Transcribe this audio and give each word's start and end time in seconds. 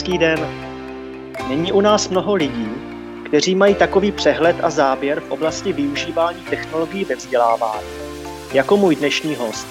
Hezký 0.00 0.18
den. 0.18 0.38
Není 1.48 1.72
u 1.72 1.80
nás 1.80 2.08
mnoho 2.08 2.34
lidí, 2.34 2.68
kteří 3.26 3.54
mají 3.54 3.74
takový 3.74 4.12
přehled 4.12 4.56
a 4.62 4.70
záběr 4.70 5.20
v 5.20 5.30
oblasti 5.30 5.72
využívání 5.72 6.42
technologií 6.50 7.04
ve 7.04 7.14
vzdělávání, 7.14 7.88
jako 8.52 8.76
můj 8.76 8.96
dnešní 8.96 9.34
host. 9.34 9.66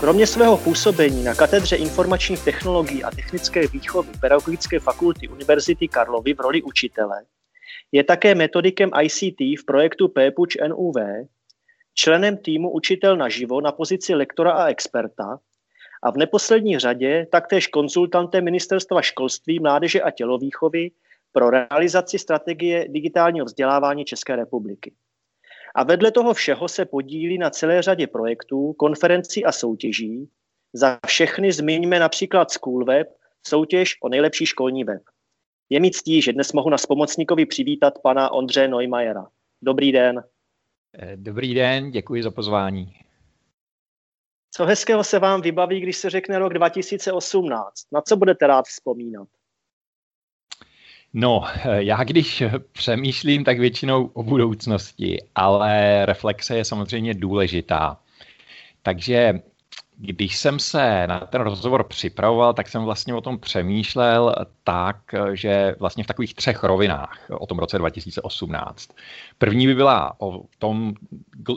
Kromě 0.00 0.26
svého 0.26 0.56
působení 0.56 1.24
na 1.24 1.34
katedře 1.34 1.76
informačních 1.76 2.44
technologií 2.44 3.04
a 3.04 3.10
technické 3.10 3.66
výchovy 3.66 4.08
Pedagogické 4.20 4.80
fakulty 4.80 5.28
Univerzity 5.28 5.88
Karlovy 5.88 6.34
v 6.34 6.40
roli 6.40 6.62
učitele, 6.62 7.24
je 7.92 8.04
také 8.04 8.34
metodikem 8.34 8.90
ICT 9.02 9.40
v 9.40 9.64
projektu 9.66 10.08
PPUČ 10.08 10.56
NUV, 10.68 10.96
členem 11.94 12.36
týmu 12.36 12.70
Učitel 12.70 13.16
naživo 13.16 13.60
na 13.60 13.72
pozici 13.72 14.14
lektora 14.14 14.52
a 14.52 14.68
experta 14.68 15.38
a 16.02 16.10
v 16.10 16.16
neposlední 16.16 16.78
řadě 16.78 17.26
taktéž 17.30 17.66
konzultantem 17.66 18.44
Ministerstva 18.44 19.02
školství, 19.02 19.60
mládeže 19.60 20.02
a 20.02 20.10
tělovýchovy 20.10 20.90
pro 21.32 21.50
realizaci 21.50 22.18
strategie 22.18 22.88
digitálního 22.88 23.46
vzdělávání 23.46 24.04
České 24.04 24.36
republiky. 24.36 24.92
A 25.74 25.84
vedle 25.84 26.12
toho 26.12 26.34
všeho 26.34 26.68
se 26.68 26.84
podílí 26.84 27.38
na 27.38 27.50
celé 27.50 27.82
řadě 27.82 28.06
projektů, 28.06 28.72
konferencí 28.72 29.44
a 29.44 29.52
soutěží. 29.52 30.28
Za 30.72 30.98
všechny 31.06 31.52
zmiňme 31.52 31.98
například 31.98 32.50
SchoolWeb, 32.50 33.08
soutěž 33.46 33.96
o 34.02 34.08
nejlepší 34.08 34.46
školní 34.46 34.84
web. 34.84 35.02
Je 35.70 35.80
mi 35.80 35.90
ctí, 35.90 36.22
že 36.22 36.32
dnes 36.32 36.52
mohu 36.52 36.70
na 36.70 36.78
spomocníkovi 36.78 37.46
přivítat 37.46 37.94
pana 38.02 38.32
Ondře 38.32 38.68
Neumajera. 38.68 39.26
Dobrý 39.62 39.92
den. 39.92 40.24
Dobrý 41.16 41.54
den, 41.54 41.90
děkuji 41.90 42.22
za 42.22 42.30
pozvání. 42.30 42.94
Co 44.50 44.66
hezkého 44.66 45.04
se 45.04 45.18
vám 45.18 45.40
vybaví, 45.40 45.80
když 45.80 45.96
se 45.96 46.10
řekne 46.10 46.38
rok 46.38 46.54
2018? 46.54 47.74
Na 47.92 48.00
co 48.00 48.16
budete 48.16 48.46
rád 48.46 48.64
vzpomínat? 48.64 49.28
No, 51.12 51.44
já 51.78 52.04
když 52.04 52.42
přemýšlím, 52.72 53.44
tak 53.44 53.58
většinou 53.58 54.06
o 54.06 54.22
budoucnosti, 54.22 55.18
ale 55.34 56.06
reflexe 56.06 56.56
je 56.56 56.64
samozřejmě 56.64 57.14
důležitá. 57.14 58.00
Takže 58.82 59.40
když 60.00 60.36
jsem 60.36 60.58
se 60.58 61.06
na 61.06 61.20
ten 61.20 61.40
rozhovor 61.40 61.84
připravoval, 61.84 62.54
tak 62.54 62.68
jsem 62.68 62.84
vlastně 62.84 63.14
o 63.14 63.20
tom 63.20 63.38
přemýšlel 63.38 64.34
tak, 64.64 64.96
že 65.32 65.74
vlastně 65.78 66.04
v 66.04 66.06
takových 66.06 66.34
třech 66.34 66.64
rovinách 66.64 67.26
o 67.30 67.46
tom 67.46 67.58
roce 67.58 67.78
2018. 67.78 68.90
První 69.38 69.66
by 69.66 69.74
byla 69.74 70.20
o 70.20 70.42
tom 70.58 70.94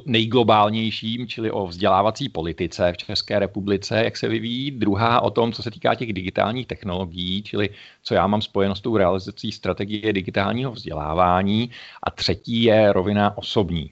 nejglobálnějším, 0.05 1.27
čili 1.27 1.51
o 1.51 1.67
vzdělávací 1.67 2.29
politice 2.29 2.93
v 2.93 2.97
České 2.97 3.39
republice, 3.39 4.03
jak 4.03 4.17
se 4.17 4.27
vyvíjí. 4.27 4.71
Druhá 4.71 5.21
o 5.21 5.29
tom, 5.29 5.53
co 5.53 5.63
se 5.63 5.71
týká 5.71 5.95
těch 5.95 6.13
digitálních 6.13 6.67
technologií, 6.67 7.43
čili 7.43 7.69
co 8.03 8.13
já 8.13 8.27
mám 8.27 8.41
spojeno 8.41 8.75
s 8.75 8.81
tou 8.81 8.97
realizací 8.97 9.51
strategie 9.51 10.13
digitálního 10.13 10.71
vzdělávání. 10.71 11.71
A 12.03 12.11
třetí 12.11 12.63
je 12.63 12.93
rovina 12.93 13.37
osobní. 13.37 13.91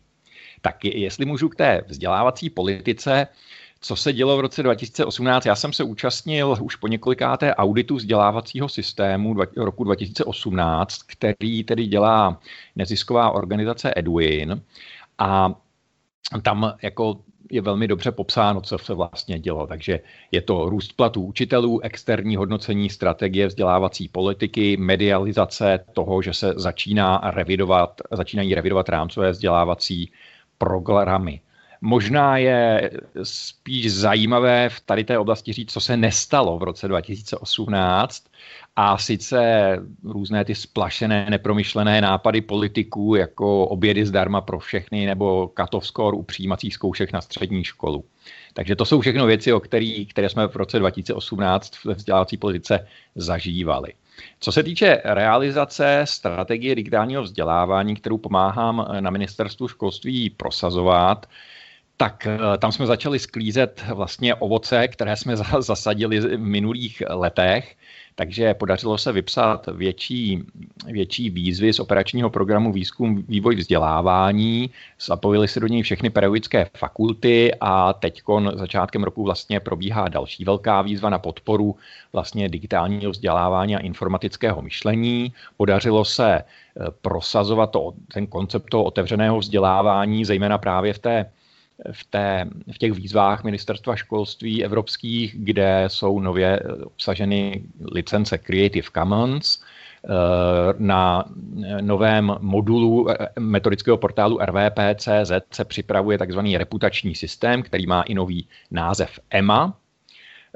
Tak 0.61 0.86
jestli 0.86 1.25
můžu 1.25 1.50
k 1.50 1.55
té 1.55 1.81
vzdělávací 1.88 2.50
politice, 2.50 3.27
co 3.81 3.95
se 3.95 4.13
dělo 4.13 4.38
v 4.38 4.39
roce 4.39 4.63
2018. 4.63 5.45
Já 5.45 5.55
jsem 5.55 5.73
se 5.73 5.83
účastnil 5.83 6.58
už 6.61 6.75
po 6.75 6.88
několikáté 6.88 7.55
auditu 7.55 7.95
vzdělávacího 7.95 8.69
systému 8.69 9.36
roku 9.58 9.83
2018, 9.83 11.03
který 11.03 11.63
tedy 11.63 11.86
dělá 11.86 12.39
nezisková 12.75 13.31
organizace 13.31 13.94
Edwin 13.95 14.61
a 15.17 15.53
tam 16.41 16.73
jako 16.81 17.19
je 17.52 17.61
velmi 17.61 17.88
dobře 17.88 18.11
popsáno, 18.11 18.61
co 18.61 18.77
se 18.77 18.94
vlastně 18.94 19.39
dělo. 19.39 19.67
Takže 19.67 19.99
je 20.32 20.42
to 20.42 20.70
růst 20.70 20.93
platů 20.93 21.26
učitelů, 21.26 21.80
externí 21.80 22.36
hodnocení 22.36 22.89
strategie 22.89 23.48
vzdělávací 23.48 24.08
politiky, 24.08 24.77
medializace 24.77 25.86
toho, 25.93 26.21
že 26.21 26.33
se 26.33 26.53
začíná 26.58 27.21
revidovat, 27.23 28.02
začínají 28.11 28.55
revidovat 28.55 28.89
rámcové 28.89 29.32
vzdělávací 29.32 30.11
programy. 30.58 31.42
Možná 31.81 32.37
je 32.37 32.91
spíš 33.23 33.93
zajímavé 33.93 34.69
v 34.69 34.79
tady 34.79 35.03
té 35.03 35.17
oblasti 35.17 35.53
říct, 35.53 35.71
co 35.71 35.81
se 35.81 35.97
nestalo 35.97 36.59
v 36.59 36.63
roce 36.63 36.87
2018 36.87 38.23
a 38.75 38.97
sice 38.97 39.39
různé 40.03 40.45
ty 40.45 40.55
splašené, 40.55 41.27
nepromyšlené 41.29 42.01
nápady 42.01 42.41
politiků, 42.41 43.15
jako 43.15 43.67
obědy 43.67 44.05
zdarma 44.05 44.41
pro 44.41 44.59
všechny 44.59 45.05
nebo 45.05 45.47
katovskor 45.47 46.13
u 46.13 46.23
přijímacích 46.23 46.73
zkoušek 46.73 47.13
na 47.13 47.21
střední 47.21 47.63
školu. 47.63 48.05
Takže 48.53 48.75
to 48.75 48.85
jsou 48.85 49.01
všechno 49.01 49.25
věci, 49.25 49.53
o 49.53 49.59
který, 49.59 50.05
které 50.05 50.29
jsme 50.29 50.47
v 50.47 50.55
roce 50.55 50.79
2018 50.79 51.75
v 51.75 51.85
vzdělávací 51.85 52.37
politice 52.37 52.87
zažívali. 53.15 53.93
Co 54.39 54.51
se 54.51 54.63
týče 54.63 55.01
realizace 55.05 56.01
strategie 56.03 56.75
digitálního 56.75 57.23
vzdělávání, 57.23 57.95
kterou 57.95 58.17
pomáhám 58.17 58.87
na 58.99 59.09
ministerstvu 59.09 59.67
školství 59.67 60.29
prosazovat, 60.29 61.25
tak 62.02 62.27
eh, 62.27 62.58
tam 62.58 62.71
jsme 62.71 62.86
začali 62.86 63.20
sklízet 63.20 63.83
vlastně 63.93 64.36
ovoce, 64.36 64.87
které 64.87 65.15
jsme 65.15 65.37
zasadili 65.60 66.20
v 66.20 66.37
minulých 66.37 67.04
letech, 67.10 67.76
takže 68.15 68.54
podařilo 68.54 68.98
se 68.98 69.11
vypsat 69.11 69.67
větší, 69.67 70.43
větší 70.86 71.30
výzvy 71.30 71.73
z 71.73 71.80
operačního 71.80 72.30
programu 72.30 72.71
Výzkum, 72.71 73.23
vývoj, 73.27 73.55
vzdělávání. 73.55 74.70
Zapojili 75.05 75.48
se 75.48 75.59
do 75.59 75.67
něj 75.67 75.83
všechny 75.83 76.09
pedagogické 76.09 76.70
fakulty 76.77 77.52
a 77.61 77.93
teď 77.93 78.21
začátkem 78.54 79.04
roku 79.04 79.23
vlastně 79.23 79.59
probíhá 79.59 80.08
další 80.08 80.43
velká 80.43 80.82
výzva 80.82 81.09
na 81.09 81.20
podporu 81.20 81.76
vlastně 82.14 82.49
digitálního 82.49 83.11
vzdělávání 83.11 83.76
a 83.76 83.80
informatického 83.80 84.61
myšlení. 84.61 85.33
Podařilo 85.58 86.05
se 86.05 86.33
eh, 86.36 86.43
prosazovat 87.02 87.71
to, 87.71 87.93
ten 88.14 88.27
koncept 88.27 88.70
toho 88.70 88.83
otevřeného 88.83 89.39
vzdělávání, 89.39 90.26
zejména 90.26 90.58
právě 90.58 90.93
v 90.93 90.99
té 90.99 91.26
v, 91.91 92.03
té, 92.03 92.49
v 92.71 92.77
těch 92.77 92.91
výzvách 92.91 93.43
ministerstva 93.43 93.95
školství 93.95 94.65
evropských, 94.65 95.35
kde 95.37 95.83
jsou 95.87 96.19
nově 96.19 96.59
obsaženy 96.83 97.63
licence 97.91 98.37
Creative 98.37 98.87
Commons, 98.97 99.59
eh, 99.59 100.07
na 100.77 101.25
novém 101.81 102.35
modulu 102.39 103.11
eh, 103.11 103.27
metodického 103.39 103.97
portálu 103.97 104.39
RVP.cz 104.45 105.31
se 105.51 105.65
připravuje 105.65 106.17
tzv. 106.17 106.39
reputační 106.57 107.15
systém, 107.15 107.63
který 107.63 107.87
má 107.87 108.01
i 108.01 108.13
nový 108.13 108.47
název 108.71 109.19
EMA. 109.29 109.73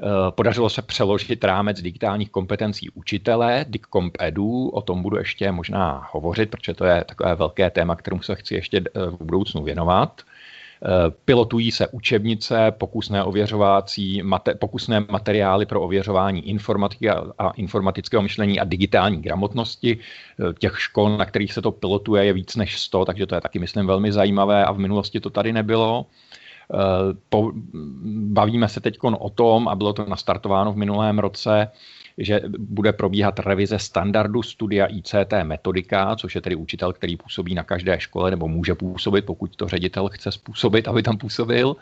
Eh, 0.02 0.06
podařilo 0.30 0.70
se 0.70 0.82
přeložit 0.82 1.44
rámec 1.44 1.82
digitálních 1.82 2.30
kompetencí 2.30 2.90
učitele, 2.90 3.64
DICCOMP.edu, 3.68 4.68
o 4.68 4.82
tom 4.82 5.02
budu 5.02 5.16
ještě 5.16 5.52
možná 5.52 6.08
hovořit, 6.10 6.50
protože 6.50 6.74
to 6.74 6.84
je 6.84 7.04
takové 7.04 7.34
velké 7.34 7.70
téma, 7.70 7.96
kterému 7.96 8.22
se 8.22 8.34
chci 8.34 8.54
ještě 8.54 8.82
v 8.94 9.24
budoucnu 9.24 9.62
věnovat. 9.62 10.22
Pilotují 11.24 11.70
se 11.70 11.88
učebnice, 11.88 12.70
pokusné 12.70 13.24
ověřovací, 13.24 14.22
mate, 14.22 14.54
pokusné 14.54 15.04
materiály 15.10 15.66
pro 15.66 15.82
ověřování 15.82 16.48
informatiky 16.48 17.10
a, 17.10 17.24
a 17.38 17.50
informatického 17.50 18.22
myšlení 18.22 18.60
a 18.60 18.64
digitální 18.64 19.22
gramotnosti. 19.22 19.98
Těch 20.58 20.80
škol, 20.80 21.16
na 21.16 21.24
kterých 21.24 21.52
se 21.52 21.62
to 21.62 21.72
pilotuje, 21.72 22.24
je 22.24 22.32
víc 22.32 22.56
než 22.56 22.78
100, 22.78 23.04
takže 23.04 23.26
to 23.26 23.34
je 23.34 23.40
taky, 23.40 23.58
myslím, 23.58 23.86
velmi 23.86 24.12
zajímavé 24.12 24.64
a 24.64 24.72
v 24.72 24.78
minulosti 24.78 25.20
to 25.20 25.30
tady 25.30 25.52
nebylo. 25.52 26.06
Eh, 26.74 27.38
bavíme 28.32 28.68
se 28.68 28.80
teď 28.80 28.98
o 29.02 29.30
tom, 29.30 29.68
a 29.68 29.74
bylo 29.74 29.92
to 29.92 30.06
nastartováno 30.06 30.72
v 30.72 30.76
minulém 30.76 31.18
roce, 31.18 31.70
že 32.18 32.40
bude 32.58 32.92
probíhat 32.92 33.38
revize 33.38 33.78
standardu 33.78 34.42
studia 34.42 34.86
ICT 34.86 35.32
metodika, 35.42 36.16
což 36.16 36.34
je 36.34 36.40
tedy 36.40 36.56
učitel, 36.56 36.92
který 36.92 37.16
působí 37.16 37.54
na 37.54 37.62
každé 37.62 38.00
škole 38.00 38.30
nebo 38.30 38.48
může 38.48 38.74
působit, 38.74 39.24
pokud 39.24 39.56
to 39.56 39.68
ředitel 39.68 40.08
chce 40.08 40.32
způsobit, 40.32 40.88
aby 40.88 41.02
tam 41.02 41.18
působil. 41.18 41.76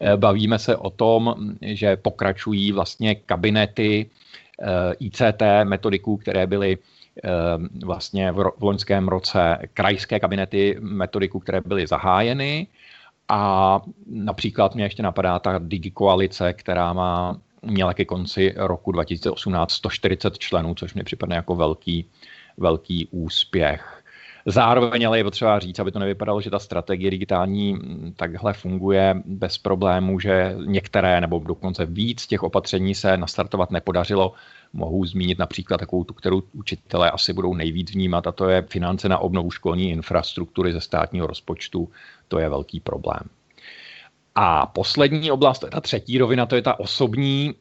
Eh, 0.00 0.16
bavíme 0.16 0.58
se 0.58 0.76
o 0.76 0.90
tom, 0.90 1.34
že 1.62 1.96
pokračují 1.96 2.72
vlastně 2.72 3.14
kabinety 3.14 4.06
eh, 4.62 4.94
ICT 4.98 5.42
metodiků, 5.64 6.16
které 6.16 6.46
byly 6.46 6.78
eh, 7.24 7.30
vlastně 7.84 8.32
v 8.32 8.52
loňském 8.60 9.08
roce 9.08 9.58
krajské 9.74 10.20
kabinety 10.20 10.76
metodiků, 10.80 11.38
které 11.40 11.60
byly 11.60 11.86
zahájeny. 11.86 12.66
A 13.28 13.80
například 14.06 14.74
mě 14.74 14.84
ještě 14.84 15.02
napadá 15.02 15.38
ta 15.38 15.58
digikoalice, 15.58 16.52
která 16.52 16.92
má 16.92 17.40
měla 17.64 17.94
ke 17.94 18.04
konci 18.04 18.54
roku 18.56 18.92
2018 18.92 19.72
140 19.72 20.38
členů, 20.38 20.74
což 20.74 20.94
mi 20.94 21.04
připadne 21.04 21.36
jako 21.36 21.56
velký, 21.56 22.10
velký 22.56 23.08
úspěch. 23.10 24.04
Zároveň 24.46 25.06
ale 25.06 25.18
je 25.18 25.24
potřeba 25.24 25.58
říct, 25.58 25.78
aby 25.78 25.92
to 25.92 25.98
nevypadalo, 25.98 26.40
že 26.40 26.50
ta 26.50 26.58
strategie 26.58 27.10
digitální 27.10 27.78
takhle 28.16 28.52
funguje 28.52 29.22
bez 29.24 29.58
problémů, 29.58 30.20
že 30.20 30.56
některé 30.66 31.20
nebo 31.20 31.38
dokonce 31.38 31.86
víc 31.86 32.26
těch 32.26 32.42
opatření 32.42 32.94
se 32.94 33.16
nastartovat 33.16 33.70
nepodařilo. 33.70 34.32
Mohu 34.72 35.04
zmínit 35.04 35.38
například 35.38 35.78
takovou 35.78 36.04
tu, 36.04 36.14
kterou 36.14 36.42
učitelé 36.52 37.10
asi 37.10 37.32
budou 37.32 37.54
nejvíc 37.54 37.90
vnímat, 37.90 38.26
a 38.26 38.32
to 38.32 38.48
je 38.48 38.62
finance 38.62 39.08
na 39.08 39.18
obnovu 39.18 39.50
školní 39.50 39.90
infrastruktury 39.90 40.72
ze 40.72 40.80
státního 40.80 41.26
rozpočtu. 41.26 41.88
To 42.28 42.38
je 42.38 42.48
velký 42.48 42.80
problém. 42.80 43.22
A 44.34 44.66
poslední 44.66 45.30
oblast, 45.30 45.58
to 45.58 45.66
je 45.66 45.70
ta 45.70 45.80
třetí 45.80 46.18
rovina, 46.18 46.46
to 46.46 46.56
je 46.56 46.62
ta 46.62 46.80
osobní. 46.80 47.54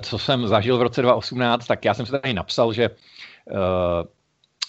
co 0.00 0.18
jsem 0.18 0.46
zažil 0.46 0.78
v 0.78 0.82
roce 0.82 1.02
2018, 1.02 1.66
tak 1.66 1.84
já 1.84 1.94
jsem 1.94 2.06
se 2.06 2.12
tady 2.12 2.34
napsal, 2.34 2.72
že 2.72 2.90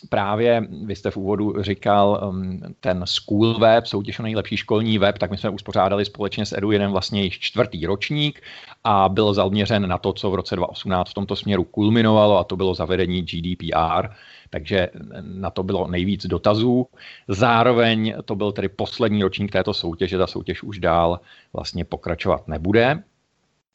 právě, 0.09 0.68
vy 0.83 0.95
jste 0.95 1.12
v 1.12 1.18
úvodu 1.18 1.63
říkal, 1.63 2.30
um, 2.30 2.59
ten 2.80 3.03
school 3.06 3.59
web, 3.59 3.86
soutěž 3.86 4.19
o 4.19 4.24
nejlepší 4.24 4.57
školní 4.57 4.97
web, 4.97 5.18
tak 5.18 5.31
my 5.31 5.38
jsme 5.38 5.50
uspořádali 5.50 6.06
společně 6.06 6.45
s 6.45 6.57
Edu 6.57 6.71
jeden 6.71 6.92
vlastně 6.92 7.24
již 7.24 7.39
čtvrtý 7.39 7.86
ročník 7.86 8.42
a 8.83 9.09
byl 9.09 9.33
zaměřen 9.33 9.88
na 9.88 9.97
to, 9.97 10.13
co 10.13 10.31
v 10.31 10.36
roce 10.36 10.56
2018 10.56 11.09
v 11.09 11.13
tomto 11.13 11.36
směru 11.36 11.63
kulminovalo 11.63 12.38
a 12.38 12.44
to 12.44 12.56
bylo 12.56 12.75
zavedení 12.75 13.21
GDPR, 13.21 14.07
takže 14.50 14.89
na 15.21 15.50
to 15.50 15.63
bylo 15.63 15.88
nejvíc 15.88 16.25
dotazů. 16.25 16.88
Zároveň 17.27 18.13
to 18.25 18.36
byl 18.36 18.51
tedy 18.51 18.69
poslední 18.69 19.24
ročník 19.24 19.51
této 19.51 19.74
soutěže, 19.74 20.18
ta 20.18 20.27
soutěž 20.27 20.63
už 20.63 20.80
dál 20.80 21.19
vlastně 21.53 21.86
pokračovat 21.86 22.47
nebude. 22.47 23.03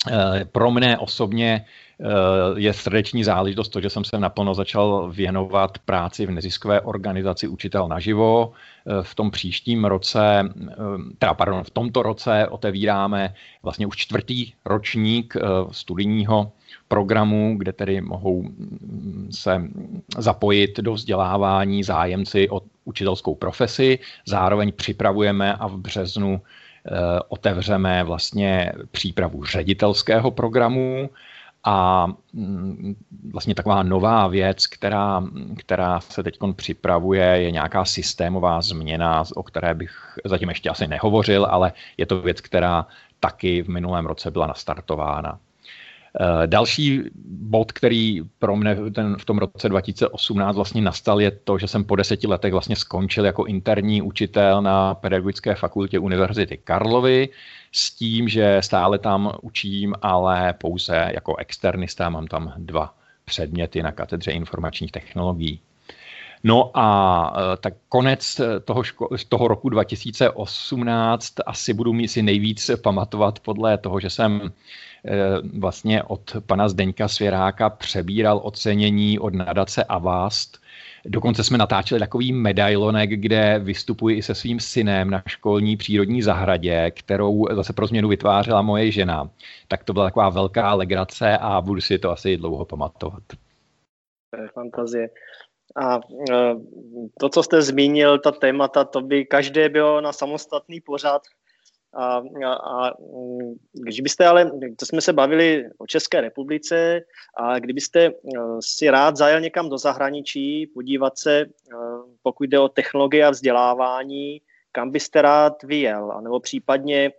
Eh, 0.09 0.45
pro 0.45 0.71
mne 0.71 0.99
osobně 0.99 1.65
eh, 2.01 2.05
je 2.57 2.73
srdeční 2.73 3.25
záležitost 3.25 3.69
to, 3.69 3.81
že 3.81 3.91
jsem 3.91 4.05
se 4.05 4.19
naplno 4.19 4.55
začal 4.55 5.11
věnovat 5.13 5.79
práci 5.79 6.27
v 6.27 6.31
neziskové 6.31 6.81
organizaci 6.81 7.49
Učitel 7.49 7.89
naživo. 7.89 8.53
Eh, 8.53 9.03
v 9.03 9.15
tom 9.15 9.31
příštím 9.31 9.85
roce, 9.85 10.49
teda 11.19 11.35
pardon, 11.35 11.65
v 11.65 11.71
tomto 11.71 12.03
roce 12.03 12.49
otevíráme 12.49 13.35
vlastně 13.63 13.87
už 13.87 13.97
čtvrtý 13.97 14.53
ročník 14.65 15.37
studijního 15.71 16.53
programu, 16.89 17.55
kde 17.59 17.73
tedy 17.73 18.01
mohou 18.01 18.43
mm, 18.43 19.29
se 19.31 19.63
zapojit 20.19 20.81
do 20.81 20.93
vzdělávání 20.93 21.85
zájemci 21.85 22.51
o 22.51 22.61
učitelskou 22.85 23.35
profesi. 23.35 23.99
Zároveň 24.27 24.73
připravujeme 24.73 25.55
a 25.55 25.67
v 25.67 25.77
březnu 25.77 26.41
otevřeme 27.29 28.05
vlastně 28.05 28.73
přípravu 28.91 29.45
ředitelského 29.45 30.31
programu 30.31 31.11
a 31.65 32.07
mm, 32.33 32.95
vlastně 33.33 33.55
taková 33.55 33.83
nová 33.83 34.27
věc, 34.27 34.67
která, 34.67 35.25
která 35.59 36.01
se 36.01 36.23
teď 36.23 36.39
připravuje, 36.57 37.25
je 37.25 37.51
nějaká 37.51 37.85
systémová 37.85 38.63
změna, 38.63 39.25
o 39.35 39.43
které 39.43 39.75
bych 39.75 40.19
zatím 40.25 40.49
ještě 40.49 40.71
asi 40.71 40.87
nehovořil, 40.87 41.47
ale 41.51 41.73
je 41.97 42.07
to 42.07 42.23
věc, 42.23 42.41
která 42.41 42.87
taky 43.21 43.63
v 43.63 43.69
minulém 43.69 44.07
roce 44.07 44.31
byla 44.31 44.47
nastartována. 44.47 45.39
Eh, 46.21 46.47
další 46.47 47.03
bod, 47.25 47.73
který 47.73 48.23
pro 48.39 48.57
mě 48.57 48.77
ten, 48.95 49.17
v 49.17 49.25
tom 49.25 49.39
roce 49.39 49.69
2018 49.69 50.57
vlastně 50.57 50.83
nastal, 50.83 51.21
je 51.21 51.31
to, 51.31 51.59
že 51.59 51.67
jsem 51.67 51.85
po 51.85 51.97
deseti 51.97 52.27
letech 52.27 52.53
vlastně 52.53 52.77
skončil 52.77 53.25
jako 53.25 53.45
interní 53.45 54.03
učitel 54.03 54.63
na 54.63 54.95
Pedagogické 54.95 55.55
fakultě 55.55 55.99
Univerzity 55.99 56.57
Karlovy 56.57 57.29
s 57.73 57.95
tím, 57.95 58.29
že 58.29 58.59
stále 58.61 58.99
tam 58.99 59.33
učím, 59.43 59.95
ale 60.03 60.53
pouze 60.53 61.11
jako 61.15 61.37
externista 61.37 62.11
mám 62.11 62.27
tam 62.27 62.53
dva 62.57 62.95
předměty 63.25 63.83
na 63.83 63.93
katedře 63.93 64.31
informačních 64.31 64.93
technologií. 64.93 65.61
No 66.45 66.71
a 66.75 67.37
eh, 67.37 67.57
tak 67.57 67.75
konec 67.89 68.41
toho, 68.65 68.83
ško- 68.83 69.29
toho 69.29 69.49
roku 69.49 69.69
2018 69.69 71.35
asi 71.47 71.75
budu 71.75 71.93
mi 71.93 72.09
si 72.09 72.23
nejvíc 72.23 72.71
pamatovat 72.83 73.41
podle 73.41 73.79
toho, 73.79 74.01
že 74.01 74.11
jsem 74.11 74.53
Eh, 75.05 75.59
vlastně 75.59 76.03
od 76.03 76.37
pana 76.47 76.69
Zdeňka 76.69 77.09
Svěráka 77.09 77.71
přebíral 77.71 78.41
ocenění 78.45 79.19
od 79.19 79.35
nadace 79.35 79.85
Avast. 79.85 80.59
Dokonce 81.05 81.45
jsme 81.45 81.59
natáčeli 81.59 81.99
takový 81.99 82.33
medailonek, 82.33 83.11
kde 83.11 83.59
vystupuji 83.59 84.17
i 84.17 84.23
se 84.23 84.35
svým 84.35 84.61
synem 84.61 85.11
na 85.11 85.23
školní 85.27 85.77
přírodní 85.77 86.23
zahradě, 86.23 86.91
kterou 86.91 87.47
zase 87.55 87.73
pro 87.73 87.87
změnu 87.87 88.09
vytvářela 88.09 88.63
moje 88.63 88.93
žena. 88.93 89.31
Tak 89.69 89.85
to 89.85 89.93
byla 89.93 90.05
taková 90.05 90.29
velká 90.29 90.75
legrace 90.75 91.39
a 91.39 91.61
budu 91.61 91.81
si 91.81 91.99
to 91.99 92.11
asi 92.11 92.37
dlouho 92.37 92.65
pamatovat. 92.65 93.23
To 94.31 94.43
je 94.43 94.49
fantazie. 94.55 95.09
A 95.77 96.01
eh, 96.31 96.55
to, 97.21 97.29
co 97.29 97.43
jste 97.43 97.63
zmínil, 97.63 98.19
ta 98.19 98.33
témata, 98.33 98.85
to 98.85 99.01
by 99.01 99.25
každé 99.25 99.69
bylo 99.69 100.01
na 100.01 100.13
samostatný 100.13 100.81
pořad. 100.81 101.23
A, 101.95 102.23
a, 102.47 102.55
a 102.55 102.93
když 103.73 104.01
byste 104.01 104.27
ale, 104.27 104.51
to 104.77 104.87
jsme 104.87 105.01
se 105.01 105.13
bavili 105.13 105.65
o 105.79 105.87
České 105.87 106.21
republice, 106.21 107.01
a 107.37 107.59
kdybyste 107.59 108.07
eh, 108.07 108.13
si 108.61 108.91
rád 108.91 109.17
zajel 109.17 109.41
někam 109.41 109.69
do 109.69 109.79
zahraničí, 109.79 110.67
podívat 110.67 111.19
se, 111.19 111.41
eh, 111.41 111.77
pokud 112.23 112.45
jde 112.45 112.59
o 112.59 112.69
technologie 112.69 113.27
a 113.27 113.31
vzdělávání, 113.31 114.41
kam 114.73 114.91
byste 114.91 115.23
rád 115.23 115.63
vyjel, 115.63 116.21
nebo 116.23 116.41
případně 116.41 117.13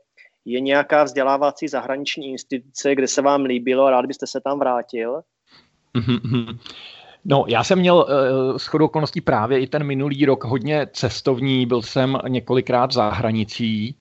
je 0.46 0.60
nějaká 0.60 1.04
vzdělávací 1.04 1.68
zahraniční 1.68 2.32
instituce, 2.32 2.96
kde 2.96 3.08
se 3.08 3.22
vám 3.22 3.44
líbilo 3.44 3.86
a 3.86 3.92
rád 3.92 4.06
byste 4.06 4.28
se 4.28 4.42
tam 4.42 4.60
vrátil? 4.60 5.22
No, 7.26 7.46
já 7.48 7.64
jsem 7.64 7.80
měl 7.80 7.96
uh, 7.96 8.58
shodou 8.58 8.86
okolností 8.86 9.22
právě 9.22 9.60
i 9.60 9.68
ten 9.68 9.84
minulý 9.84 10.26
rok 10.26 10.44
hodně 10.44 10.88
cestovní, 10.94 11.66
byl 11.66 11.82
jsem 11.82 12.18
několikrát 12.28 12.90
v 12.90 12.94
zahraničí, 12.94 13.96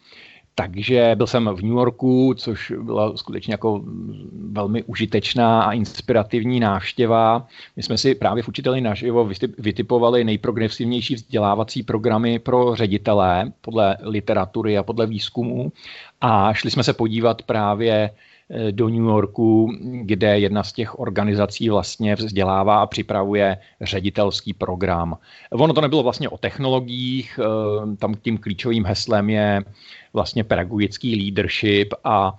takže 0.55 1.13
byl 1.15 1.27
jsem 1.27 1.49
v 1.55 1.63
New 1.63 1.73
Yorku, 1.73 2.35
což 2.37 2.73
byla 2.83 3.17
skutečně 3.17 3.55
jako 3.55 3.83
velmi 4.51 4.83
užitečná 4.83 5.63
a 5.63 5.73
inspirativní 5.73 6.61
návštěva. 6.61 7.47
My 7.77 7.83
jsme 7.83 7.99
si 7.99 8.15
právě 8.15 8.43
v 8.43 8.49
učiteli 8.49 8.81
naživo 8.81 9.29
vytipovali 9.59 10.25
nejprogresivnější 10.25 11.15
vzdělávací 11.15 11.83
programy 11.83 12.39
pro 12.39 12.77
ředitele 12.77 13.53
podle 13.61 13.97
literatury 14.03 14.79
a 14.79 14.83
podle 14.83 15.07
výzkumu 15.07 15.73
a 16.21 16.53
šli 16.53 16.71
jsme 16.71 16.85
se 16.85 16.93
podívat 16.93 17.43
právě 17.43 18.11
do 18.71 18.89
New 18.89 19.05
Yorku, 19.05 19.73
kde 20.03 20.39
jedna 20.39 20.63
z 20.63 20.73
těch 20.73 20.99
organizací 20.99 21.69
vlastně 21.69 22.15
vzdělává 22.15 22.83
a 22.83 22.87
připravuje 22.87 23.57
ředitelský 23.81 24.53
program. 24.53 25.19
Ono 25.51 25.73
to 25.73 25.81
nebylo 25.81 26.03
vlastně 26.03 26.29
o 26.29 26.39
technologiích, 26.39 27.41
eh, 27.43 27.97
tam 27.97 28.15
tím 28.15 28.39
klíčovým 28.39 28.85
heslem 28.85 29.31
je 29.31 29.65
vlastně 30.13 30.45
pedagogický 30.45 31.17
leadership 31.17 31.95
a 32.05 32.35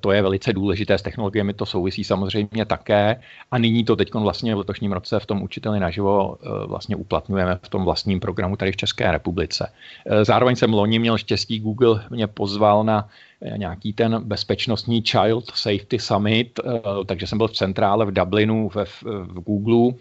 to 0.00 0.12
je 0.12 0.22
velice 0.22 0.52
důležité, 0.52 0.98
s 0.98 1.02
technologiemi 1.02 1.54
to 1.54 1.66
souvisí 1.66 2.04
samozřejmě 2.04 2.64
také 2.64 3.20
a 3.50 3.58
nyní 3.58 3.84
to 3.84 3.96
teď 3.96 4.14
vlastně 4.14 4.54
v 4.54 4.58
letošním 4.58 4.92
roce 4.92 5.20
v 5.20 5.26
tom 5.26 5.42
učiteli 5.42 5.80
naživo 5.80 6.36
e, 6.36 6.66
vlastně 6.66 6.96
uplatňujeme 6.96 7.58
v 7.62 7.68
tom 7.68 7.84
vlastním 7.84 8.20
programu 8.20 8.56
tady 8.56 8.72
v 8.72 8.76
České 8.76 9.12
republice. 9.12 9.72
E, 10.06 10.24
zároveň 10.24 10.56
jsem 10.56 10.72
loni 10.72 10.98
měl 10.98 11.18
štěstí, 11.18 11.60
Google 11.60 12.04
mě 12.10 12.26
pozval 12.26 12.84
na 12.84 13.08
nějaký 13.56 13.92
ten 13.92 14.20
bezpečnostní 14.24 15.02
Child 15.02 15.44
Safety 15.54 15.98
Summit, 15.98 16.60
takže 17.06 17.26
jsem 17.26 17.38
byl 17.38 17.48
v 17.48 17.52
centrále 17.52 18.06
v 18.06 18.12
Dublinu 18.12 18.70
ve, 18.74 18.84
v 18.84 19.40
Google 19.46 19.98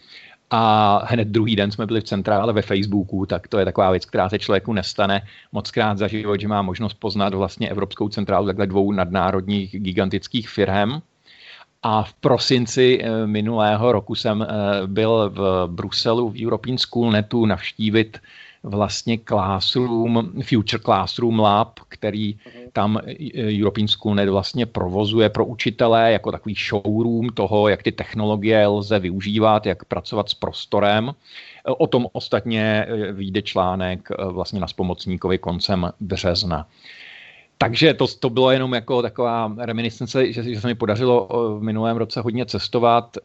a 0.50 1.02
hned 1.06 1.28
druhý 1.28 1.56
den 1.56 1.72
jsme 1.72 1.86
byli 1.86 2.02
v 2.02 2.04
centrále 2.04 2.54
ve 2.54 2.62
Facebooku, 2.62 3.26
tak 3.26 3.48
to 3.48 3.60
je 3.60 3.66
taková 3.66 3.92
věc, 3.92 4.06
která 4.06 4.30
se 4.30 4.40
člověku 4.40 4.74
nestane 4.74 5.22
moc 5.52 5.72
krát 5.72 5.98
za 5.98 6.08
život, 6.08 6.40
že 6.42 6.48
má 6.48 6.62
možnost 6.62 6.94
poznat 6.94 7.34
vlastně 7.34 7.70
Evropskou 7.70 8.10
centrálu 8.10 8.46
takhle 8.46 8.68
dvou 8.68 8.92
nadnárodních 8.92 9.72
gigantických 9.72 10.50
firm. 10.50 11.02
A 11.84 12.04
v 12.04 12.14
prosinci 12.14 13.00
eh, 13.02 13.28
minulého 13.28 13.92
roku 13.92 14.16
jsem 14.16 14.42
eh, 14.42 14.48
byl 14.88 15.32
v 15.36 15.68
Bruselu 15.68 16.30
v 16.30 16.46
European 16.46 16.78
School 16.78 17.12
Netu 17.12 17.46
navštívit 17.46 18.18
vlastně 18.66 19.18
Classroom, 19.18 20.32
Future 20.44 20.84
Classroom 20.84 21.40
Lab, 21.40 21.80
který 21.88 22.38
mhm. 22.46 22.70
tam 22.74 23.00
eh, 23.08 23.62
European 23.62 23.88
Schoolnet 23.88 24.30
vlastně 24.30 24.66
provozuje 24.66 25.30
pro 25.30 25.46
učitele 25.46 26.12
jako 26.12 26.32
takový 26.32 26.56
showroom 26.56 27.30
toho, 27.30 27.68
jak 27.68 27.84
ty 27.84 27.92
technologie 27.92 28.68
lze 28.68 29.00
využívat, 29.00 29.66
jak 29.66 29.86
pracovat 29.86 30.30
s 30.30 30.34
prostorem. 30.34 31.10
Eh, 31.10 31.72
o 31.72 31.88
tom 31.88 32.08
ostatně 32.12 32.86
eh, 32.88 33.12
vyjde 33.12 33.42
článek 33.42 34.10
vlastně 34.30 34.60
na 34.60 34.68
spomocníkovi 34.68 35.38
koncem 35.38 35.92
března. 36.00 36.68
Takže 37.58 37.94
to, 37.94 38.08
to 38.08 38.30
bylo 38.30 38.52
jenom 38.52 38.74
jako 38.74 39.02
taková 39.02 39.56
reminiscence, 39.58 40.34
že, 40.34 40.44
že 40.44 40.62
se 40.62 40.68
mi 40.68 40.76
podařilo 40.76 41.30
v 41.60 41.64
minulém 41.64 41.98
roce 41.98 42.22
hodně 42.22 42.46
cestovat. 42.46 43.18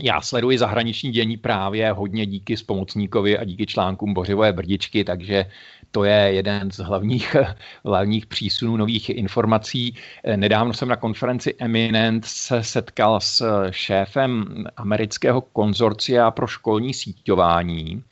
Já 0.00 0.20
sleduji 0.20 0.58
zahraniční 0.58 1.10
dění 1.10 1.36
právě 1.36 1.92
hodně 1.92 2.26
díky 2.26 2.56
spomocníkovi 2.56 3.38
a 3.38 3.44
díky 3.44 3.66
článkům 3.66 4.14
Bořivové 4.14 4.52
brdičky, 4.52 5.04
takže 5.04 5.46
to 5.90 6.04
je 6.04 6.14
jeden 6.14 6.70
z 6.70 6.78
hlavních, 6.78 7.36
hlavních 7.84 8.26
přísunů 8.26 8.76
nových 8.76 9.10
informací. 9.10 9.94
Nedávno 10.36 10.74
jsem 10.74 10.88
na 10.88 10.96
konferenci 10.96 11.54
Eminent 11.58 12.24
se 12.24 12.64
setkal 12.64 13.20
s 13.20 13.66
šéfem 13.70 14.64
amerického 14.76 15.40
konzorcia 15.40 16.30
pro 16.30 16.46
školní 16.46 16.94
síťování. 16.94 18.02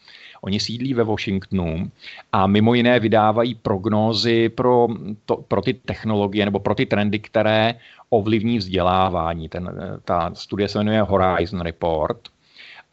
Oni 0.47 0.61
sídlí 0.61 0.95
ve 0.95 1.05
Washingtonu 1.05 1.91
a 2.33 2.47
mimo 2.47 2.75
jiné 2.75 3.01
vydávají 3.01 3.55
prognózy 3.55 4.49
pro, 4.49 4.89
to, 5.25 5.37
pro 5.37 5.63
ty 5.63 5.75
technologie 5.75 6.45
nebo 6.45 6.59
pro 6.61 6.75
ty 6.75 6.87
trendy, 6.87 7.19
které 7.19 7.75
ovlivní 8.11 8.59
vzdělávání. 8.59 9.49
Ten, 9.49 9.71
ta 10.05 10.31
studie 10.35 10.69
se 10.69 10.79
jmenuje 10.79 11.03
Horizon 11.03 11.61
Report. 11.61 12.19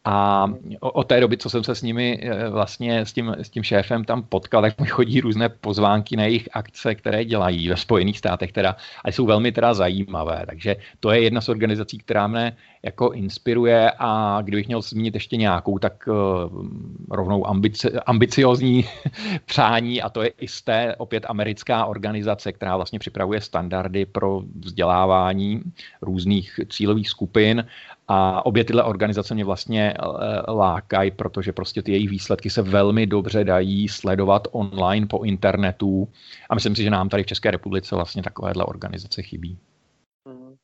A 0.04 0.46
od 0.80 1.06
té 1.06 1.20
doby, 1.20 1.36
co 1.36 1.50
jsem 1.50 1.64
se 1.64 1.74
s 1.74 1.82
nimi 1.82 2.20
eh, 2.22 2.48
vlastně, 2.48 3.00
s 3.00 3.12
tím, 3.12 3.34
s 3.38 3.50
tím 3.50 3.62
šéfem 3.62 4.04
tam 4.04 4.22
potkal, 4.22 4.62
tak 4.62 4.80
mi 4.80 4.86
chodí 4.86 5.20
různé 5.20 5.48
pozvánky 5.48 6.16
na 6.16 6.24
jejich 6.24 6.48
akce, 6.52 6.94
které 6.94 7.24
dělají 7.24 7.68
ve 7.68 7.76
Spojených 7.76 8.18
státech, 8.18 8.52
teda, 8.52 8.76
ale 9.04 9.12
jsou 9.12 9.26
velmi 9.26 9.52
teda 9.52 9.74
zajímavé. 9.74 10.42
Takže 10.46 10.76
to 11.00 11.10
je 11.10 11.22
jedna 11.22 11.40
z 11.40 11.48
organizací, 11.48 11.98
která 11.98 12.26
mne 12.26 12.56
jako 12.82 13.10
inspiruje 13.10 13.92
a 13.98 14.38
kdybych 14.42 14.66
měl 14.66 14.82
zmínit 14.82 15.14
ještě 15.14 15.36
nějakou, 15.36 15.78
tak 15.78 16.08
uh, 16.08 16.14
rovnou 17.10 17.46
ambici, 17.46 17.92
ambiciozní 17.92 18.84
přání 19.44 20.02
a 20.02 20.08
to 20.08 20.22
je 20.22 20.30
té 20.64 20.96
opět 20.96 21.24
americká 21.28 21.84
organizace, 21.84 22.52
která 22.52 22.76
vlastně 22.76 22.98
připravuje 22.98 23.40
standardy 23.40 24.06
pro 24.06 24.42
vzdělávání 24.60 25.62
různých 26.02 26.60
cílových 26.68 27.08
skupin 27.08 27.64
a 28.08 28.46
obě 28.46 28.64
tyhle 28.64 28.82
organizace 28.82 29.34
mě 29.34 29.44
vlastně 29.44 29.94
eh, 29.94 30.52
lákají, 30.52 31.10
protože 31.10 31.52
prostě 31.52 31.82
ty 31.82 31.92
jejich 31.92 32.10
výsledky 32.10 32.50
se 32.50 32.62
velmi 32.62 33.06
dobře 33.06 33.44
dají 33.44 33.88
sledovat 33.88 34.48
online 34.50 35.06
po 35.06 35.22
internetu 35.22 36.08
a 36.50 36.54
myslím 36.54 36.76
si, 36.76 36.82
že 36.82 36.90
nám 36.90 37.08
tady 37.08 37.22
v 37.22 37.26
České 37.26 37.50
republice 37.50 37.94
vlastně 37.94 38.22
takovéhle 38.22 38.64
organizace 38.64 39.22
chybí. 39.22 39.58
Mhm. 40.24 40.56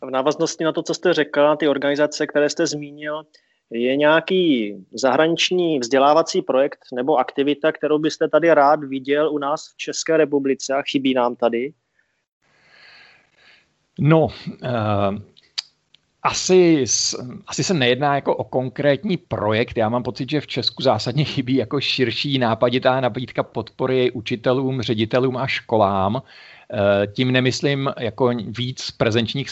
V 0.00 0.10
návaznosti 0.10 0.64
na 0.64 0.72
to, 0.72 0.82
co 0.82 0.94
jste 0.94 1.14
řekl, 1.14 1.56
ty 1.56 1.68
organizace, 1.68 2.26
které 2.26 2.50
jste 2.50 2.66
zmínil, 2.66 3.22
je 3.70 3.96
nějaký 3.96 4.74
zahraniční 4.92 5.78
vzdělávací 5.78 6.42
projekt 6.42 6.78
nebo 6.94 7.16
aktivita, 7.16 7.72
kterou 7.72 7.98
byste 7.98 8.28
tady 8.28 8.54
rád 8.54 8.84
viděl 8.84 9.30
u 9.30 9.38
nás 9.38 9.72
v 9.72 9.76
České 9.76 10.16
republice 10.16 10.74
a 10.74 10.82
chybí 10.82 11.14
nám 11.14 11.36
tady? 11.36 11.72
No, 13.98 14.24
uh, 14.24 14.30
asi, 16.28 16.84
asi 17.46 17.64
se 17.64 17.74
nejedná 17.74 18.14
jako 18.14 18.36
o 18.36 18.44
konkrétní 18.44 19.16
projekt. 19.16 19.78
Já 19.78 19.88
mám 19.88 20.02
pocit, 20.02 20.30
že 20.30 20.40
v 20.40 20.46
Česku 20.46 20.82
zásadně 20.82 21.24
chybí 21.24 21.54
jako 21.54 21.80
širší 21.80 22.38
nápaditá 22.38 23.00
nabídka 23.00 23.42
podpory 23.42 24.10
učitelům, 24.10 24.82
ředitelům 24.82 25.36
a 25.36 25.46
školám. 25.46 26.22
Eh, 26.72 27.06
tím 27.06 27.32
nemyslím 27.32 27.90
jako 27.98 28.30
víc 28.58 28.90
prezenčních 28.90 29.50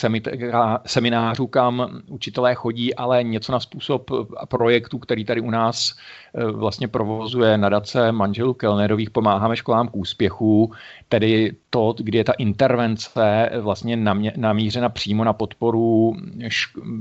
seminářů, 0.87 1.46
kam 1.46 2.00
učitelé 2.06 2.54
chodí, 2.54 2.94
ale 2.94 3.25
něco 3.25 3.52
na 3.52 3.61
způsob 3.61 4.11
projektu, 4.49 4.99
který 4.99 5.25
tady 5.25 5.40
u 5.40 5.50
nás 5.50 5.94
eh, 6.35 6.44
vlastně 6.44 6.88
provozuje 6.88 7.58
nadace 7.58 8.12
manželů 8.12 8.54
Kellnerových 8.54 9.11
Pomáháme 9.11 9.56
školám 9.56 9.88
k 9.88 9.96
úspěchu, 9.96 10.73
tedy 11.08 11.52
to, 11.70 11.94
kdy 11.99 12.18
je 12.18 12.25
ta 12.25 12.32
intervence 12.32 13.50
vlastně 13.61 13.96
namířena 14.37 14.88
přímo 14.88 15.25
na 15.25 15.32
podporu 15.32 16.16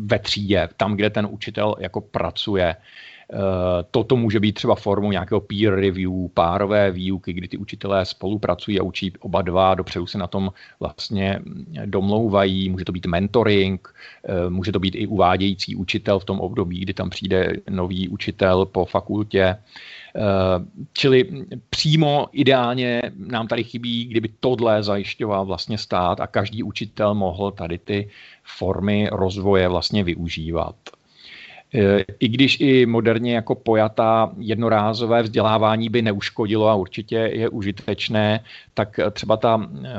ve 0.06 0.20
třídě, 0.20 0.70
tam, 0.78 0.96
kde 0.96 1.10
ten 1.10 1.28
učitel 1.32 1.76
jako 1.80 2.02
pracuje. 2.02 2.76
Eh, 3.34 3.38
toto 3.92 4.16
může 4.16 4.40
být 4.40 4.54
třeba 4.54 4.76
formou 4.76 5.12
nějakého 5.12 5.42
peer 5.42 5.76
review, 5.76 6.12
párové 6.34 6.92
výuky, 6.92 7.34
kdy 7.34 7.48
ty 7.48 7.58
učitelé 7.58 8.06
spolupracují 8.06 8.80
a 8.80 8.84
učí 8.84 9.14
oba 9.20 9.42
dva, 9.42 9.76
dopředu 9.76 10.08
se 10.08 10.18
na 10.18 10.28
tom 10.28 10.52
vlastně 10.80 11.40
domlouvají, 11.86 12.70
může 12.70 12.86
to 12.86 12.92
být 12.92 13.06
mentoring, 13.06 13.94
eh, 14.24 14.50
může 14.50 14.72
to 14.72 14.80
být 14.80 14.96
i 14.96 15.08
uvádějící 15.08 15.76
učitel 15.76 16.20
v 16.20 16.26
tom 16.26 16.40
období, 16.40 16.80
kdy 16.80 16.94
tam 16.94 17.10
přijde 17.10 17.54
nový 17.70 18.10
učitel 18.10 18.66
po 18.66 18.86
fakultě. 18.86 19.44
Eh, 19.44 19.60
čili 20.94 21.46
přímo 21.70 22.28
ideálně 22.32 23.02
nám 23.18 23.48
tady 23.48 23.64
chybí, 23.64 24.06
kdyby 24.06 24.30
tohle 24.40 24.84
zajišťoval 24.84 25.46
vlastně 25.46 25.78
stát 25.78 26.20
a 26.20 26.28
každý 26.28 26.64
učitel 26.64 27.16
mohl 27.16 27.52
tady 27.52 27.78
ty 27.78 28.10
formy 28.44 29.10
rozvoje 29.12 29.68
vlastně 29.68 30.04
využívat. 30.04 30.76
Eh, 31.76 32.06
I 32.20 32.28
když 32.28 32.60
i 32.60 32.86
moderně 32.86 33.36
jako 33.36 33.56
pojatá 33.56 34.32
jednorázové 34.38 35.24
vzdělávání 35.24 35.90
by 35.90 36.02
neuškodilo 36.02 36.68
a 36.68 36.76
určitě 36.76 37.16
je 37.16 37.50
užitečné, 37.50 38.44
tak 38.74 39.00
třeba 39.12 39.38
ta, 39.38 39.70
eh, 39.84 39.90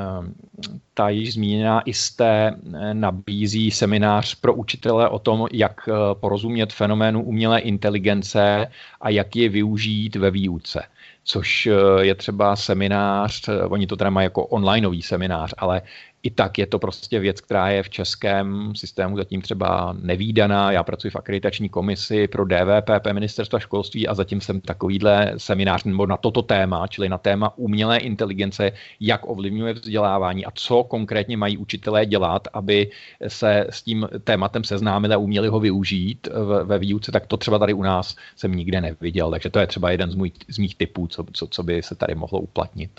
ta 0.93 1.09
již 1.09 1.33
zmíněná 1.33 1.81
ISTE 1.81 2.55
eh, 2.73 2.93
nabízí 2.93 3.71
seminář 3.71 4.35
pro 4.35 4.53
učitele 4.53 5.09
o 5.09 5.19
tom, 5.19 5.47
jak 5.51 5.89
porozumět 6.13 6.73
fenoménu 6.73 7.23
umělé 7.23 7.59
inteligence 7.59 8.67
a 9.01 9.09
jak 9.09 9.35
je 9.35 9.49
využít 9.49 10.15
ve 10.15 10.31
výuce. 10.31 10.83
Což 11.23 11.69
je 12.01 12.15
třeba 12.15 12.55
seminář, 12.55 13.49
oni 13.69 13.87
to 13.87 13.95
teda 13.95 14.09
mají 14.09 14.25
jako 14.25 14.45
onlineový 14.45 15.01
seminář, 15.01 15.53
ale 15.57 15.81
i 16.23 16.31
tak 16.31 16.57
je 16.57 16.67
to 16.67 16.79
prostě 16.79 17.19
věc, 17.19 17.41
která 17.41 17.69
je 17.69 17.83
v 17.83 17.89
českém 17.89 18.75
systému 18.75 19.17
zatím 19.17 19.41
třeba 19.41 19.95
nevýdaná. 20.01 20.71
Já 20.71 20.83
pracuji 20.83 21.11
v 21.11 21.15
akreditační 21.15 21.69
komisi 21.69 22.27
pro 22.27 22.45
DVPP 22.45 23.07
ministerstva 23.13 23.59
školství 23.59 24.07
a 24.07 24.13
zatím 24.13 24.41
jsem 24.41 24.61
takovýhle 24.61 25.33
seminář 25.37 25.83
nebo 25.83 26.05
na 26.05 26.17
toto 26.17 26.41
téma, 26.41 26.87
čili 26.87 27.09
na 27.09 27.17
téma 27.17 27.57
umělé 27.57 27.97
inteligence, 27.97 28.71
jak 28.99 29.29
ovlivňuje 29.29 29.73
vzdělávání 29.73 30.45
a 30.45 30.51
co 30.53 30.83
konkrétně 30.83 31.37
mají 31.37 31.57
učitelé 31.57 32.05
dělat, 32.05 32.47
aby 32.53 32.91
se 33.27 33.67
s 33.69 33.81
tím 33.81 34.07
tématem 34.23 34.63
seznámili 34.63 35.13
a 35.13 35.17
uměli 35.17 35.47
ho 35.47 35.59
využít 35.59 36.27
ve 36.63 36.79
výuce, 36.79 37.11
tak 37.11 37.27
to 37.27 37.37
třeba 37.37 37.59
tady 37.59 37.73
u 37.73 37.83
nás 37.83 38.15
jsem 38.35 38.55
nikde 38.55 38.81
neviděl. 38.81 39.31
Takže 39.31 39.49
to 39.49 39.59
je 39.59 39.67
třeba 39.67 39.91
jeden 39.91 40.11
z, 40.11 40.15
můj, 40.15 40.31
z 40.47 40.57
mých 40.57 40.75
typů, 40.75 41.07
co, 41.07 41.25
co, 41.33 41.47
co 41.47 41.63
by 41.63 41.83
se 41.83 41.95
tady 41.95 42.15
mohlo 42.15 42.39
uplatnit. 42.39 42.91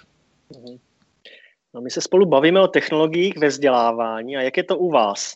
Mm-hmm. 0.53 0.88
No, 1.75 1.81
my 1.81 1.91
se 1.91 2.01
spolu 2.01 2.27
bavíme 2.27 2.61
o 2.61 2.69
technologiích 2.69 3.37
ve 3.37 3.47
vzdělávání 3.47 4.37
a 4.37 4.41
jak 4.41 4.57
je 4.57 4.65
to 4.65 4.79
u 4.79 4.91
vás? 4.91 5.35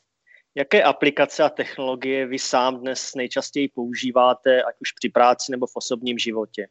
Jaké 0.54 0.82
aplikace 0.82 1.42
a 1.42 1.48
technologie 1.48 2.26
vy 2.26 2.38
sám 2.38 2.80
dnes 2.80 3.14
nejčastěji 3.14 3.68
používáte, 3.68 4.62
ať 4.62 4.74
už 4.80 4.92
při 4.92 5.08
práci 5.08 5.52
nebo 5.52 5.66
v 5.66 5.76
osobním 5.76 6.18
životě? 6.18 6.66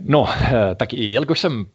No, 0.00 0.26
eh, 0.42 0.74
tak 0.74 0.92
jelikož 0.92 1.40
jsem 1.40 1.66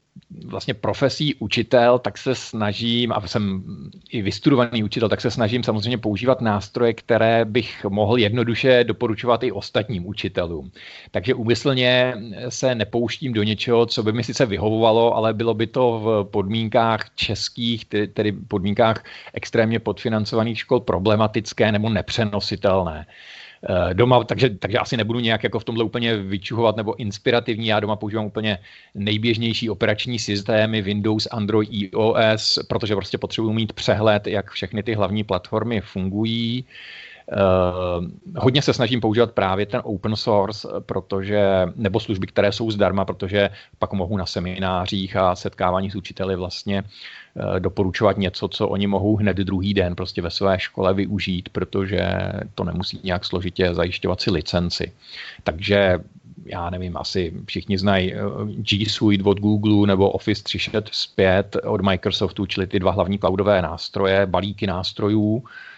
vlastně 0.46 0.74
profesí 0.74 1.36
učitel, 1.36 2.00
tak 2.00 2.18
se 2.18 2.36
snažím, 2.36 3.12
a 3.12 3.28
jsem 3.28 3.64
i 4.10 4.22
vystudovaný 4.22 4.84
učitel, 4.84 5.10
tak 5.10 5.22
se 5.22 5.32
snažím 5.32 5.64
samozřejmě 5.64 5.98
používat 5.98 6.42
nástroje, 6.42 6.94
které 6.94 7.46
bych 7.46 7.86
mohl 7.90 8.18
jednoduše 8.18 8.84
doporučovat 8.84 9.44
i 9.44 9.52
ostatním 9.52 10.08
učitelům. 10.08 10.72
Takže 11.12 11.34
úmyslně 11.34 12.14
se 12.50 12.76
nepouštím 12.76 13.34
do 13.34 13.44
něčeho, 13.44 13.86
co 13.86 14.04
by 14.04 14.14
mi 14.14 14.24
sice 14.24 14.46
vyhovovalo, 14.46 15.16
ale 15.16 15.34
bylo 15.34 15.54
by 15.54 15.68
to 15.68 16.00
v 16.04 16.32
podmínkách 16.32 17.16
českých, 17.16 17.86
tedy 17.86 18.32
podmínkách 18.32 19.04
extrémně 19.34 19.80
podfinancovaných 19.80 20.60
škol 20.60 20.80
problematické 20.80 21.72
nebo 21.72 21.90
nepřenositelné. 21.90 23.06
Eh, 23.64 23.94
doma, 23.94 24.24
takže, 24.24 24.50
takže 24.50 24.78
asi 24.78 24.98
nebudu 24.98 25.20
nějak 25.20 25.44
jako 25.44 25.60
v 25.60 25.64
tomhle 25.64 25.84
úplně 25.84 26.18
vyčuhovat 26.18 26.76
nebo 26.78 27.00
inspirativní. 27.00 27.68
Já 27.68 27.80
doma 27.80 27.96
používám 27.96 28.26
úplně 28.26 28.58
nejběžnější 28.96 29.70
operační 29.70 30.20
systémy 30.20 30.82
Windows, 30.82 31.28
Android, 31.32 31.70
iOS, 31.72 32.60
protože 32.70 32.96
prostě 32.96 33.18
potřebuji 33.18 33.54
mít 33.54 33.74
přehled, 33.74 34.28
jak 34.28 34.52
všechny 34.52 34.84
ty 34.84 34.94
hlavní 34.94 35.24
platformy 35.24 35.82
fungují. 35.82 36.64
Uh, 36.64 37.09
hodně 38.38 38.62
se 38.62 38.74
snažím 38.74 39.02
používat 39.02 39.32
právě 39.32 39.66
ten 39.66 39.82
open 39.84 40.16
source, 40.16 40.68
protože, 40.80 41.68
nebo 41.76 42.00
služby, 42.00 42.28
které 42.28 42.52
jsou 42.52 42.72
zdarma, 42.72 43.06
protože 43.06 43.50
pak 43.80 43.94
mohu 43.94 44.18
na 44.18 44.26
seminářích 44.26 45.16
a 45.16 45.36
setkávání 45.36 45.92
s 45.92 45.96
učiteli 45.96 46.36
vlastně 46.36 46.84
uh, 46.84 47.60
doporučovat 47.60 48.18
něco, 48.18 48.48
co 48.48 48.68
oni 48.68 48.88
mohou 48.88 49.16
hned 49.16 49.38
druhý 49.38 49.74
den 49.74 49.96
prostě 49.96 50.22
ve 50.22 50.30
své 50.30 50.60
škole 50.60 50.94
využít, 50.94 51.50
protože 51.50 52.10
to 52.56 52.64
nemusí 52.64 53.00
nějak 53.04 53.26
složitě 53.26 53.74
zajišťovat 53.74 54.22
si 54.22 54.32
licenci. 54.32 54.92
Takže 55.44 56.00
já 56.46 56.70
nevím, 56.70 56.98
asi 56.98 57.34
všichni 57.46 57.78
znají 57.78 58.14
eh, 58.14 58.20
G 58.48 58.90
Suite 58.90 59.24
od 59.24 59.40
Google 59.40 59.88
nebo 59.88 60.10
Office 60.10 60.44
365 60.44 61.58
od 61.64 61.82
Microsoftu, 61.82 62.46
čili 62.46 62.68
ty 62.68 62.80
dva 62.80 62.92
hlavní 62.92 63.20
cloudové 63.20 63.62
nástroje, 63.62 64.26
balíky 64.26 64.68
nástrojů, 64.68 65.44
Eh, 65.44 65.69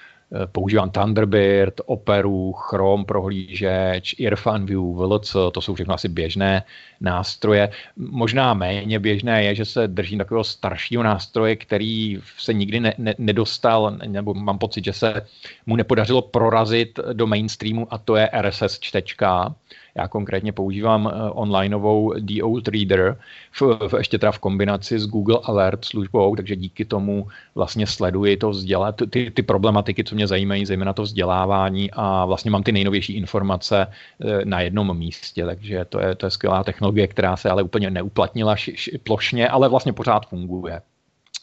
používám 0.52 0.90
Thunderbird, 0.90 1.82
Operu, 1.86 2.54
Chrome 2.54 3.06
prohlížeč, 3.06 4.16
Irfan 4.18 4.66
View, 4.66 4.82
VLC, 4.82 5.36
to 5.52 5.62
jsou 5.62 5.74
všechno 5.74 5.94
asi 5.94 6.10
běžné 6.10 6.64
nástroje. 7.02 7.70
Možná 7.96 8.54
méně 8.54 9.00
běžné 9.00 9.44
je, 9.44 9.56
že 9.56 9.66
se 9.66 9.88
držím 9.88 10.18
takového 10.18 10.44
staršího 10.44 11.04
nástroje, 11.04 11.56
který 11.56 12.20
se 12.38 12.54
nikdy 12.54 12.80
ne, 12.80 12.94
ne, 12.98 13.16
nedostal, 13.18 13.98
nebo 14.08 14.34
mám 14.34 14.58
pocit, 14.58 14.86
že 14.86 14.94
se 14.94 15.28
mu 15.66 15.76
nepodařilo 15.76 16.22
prorazit 16.22 17.00
do 17.14 17.28
mainstreamu 17.28 17.88
a 17.94 17.98
to 17.98 18.16
je 18.16 18.30
RSS 18.42 18.80
čtečka. 18.80 19.56
Já 19.96 20.08
konkrétně 20.08 20.52
používám 20.52 21.08
eh, 21.08 21.30
onlineovou 21.30 22.14
DO 22.20 22.60
Reader, 22.68 23.20
v, 23.52 23.62
v, 23.62 23.94
ještě 23.98 24.18
teda 24.18 24.32
v 24.32 24.40
kombinaci 24.40 25.00
s 25.00 25.08
Google 25.08 25.40
Alert 25.44 25.86
službou, 25.86 26.36
takže 26.36 26.56
díky 26.56 26.86
tomu 26.86 27.28
vlastně 27.56 27.88
sleduji 27.88 28.38
to 28.38 28.50
vzdělat, 28.50 29.02
ty, 29.10 29.32
ty 29.32 29.44
problematiky, 29.44 30.04
co 30.04 30.16
mě 30.16 30.28
zajímají, 30.28 30.66
zejména 30.66 30.94
to 30.94 31.04
vzdělávání 31.04 31.92
a 31.92 32.26
vlastně 32.26 32.52
mám 32.52 32.64
ty 32.64 32.72
nejnovější 32.72 33.14
informace 33.14 33.88
eh, 33.88 34.46
na 34.46 34.62
jednom 34.62 34.98
místě, 34.98 35.46
takže 35.46 35.86
to 35.86 36.00
je, 36.00 36.16
to 36.16 36.26
je 36.26 36.32
skvělá 36.32 36.64
technologie, 36.64 37.08
která 37.08 37.38
se 37.38 37.50
ale 37.50 37.64
úplně 37.64 37.90
neuplatnila 37.90 38.56
ši, 38.56 38.74
ši, 38.78 38.98
plošně, 38.98 39.50
ale 39.50 39.70
vlastně 39.70 39.94
pořád 39.94 40.30
funguje. 40.30 40.82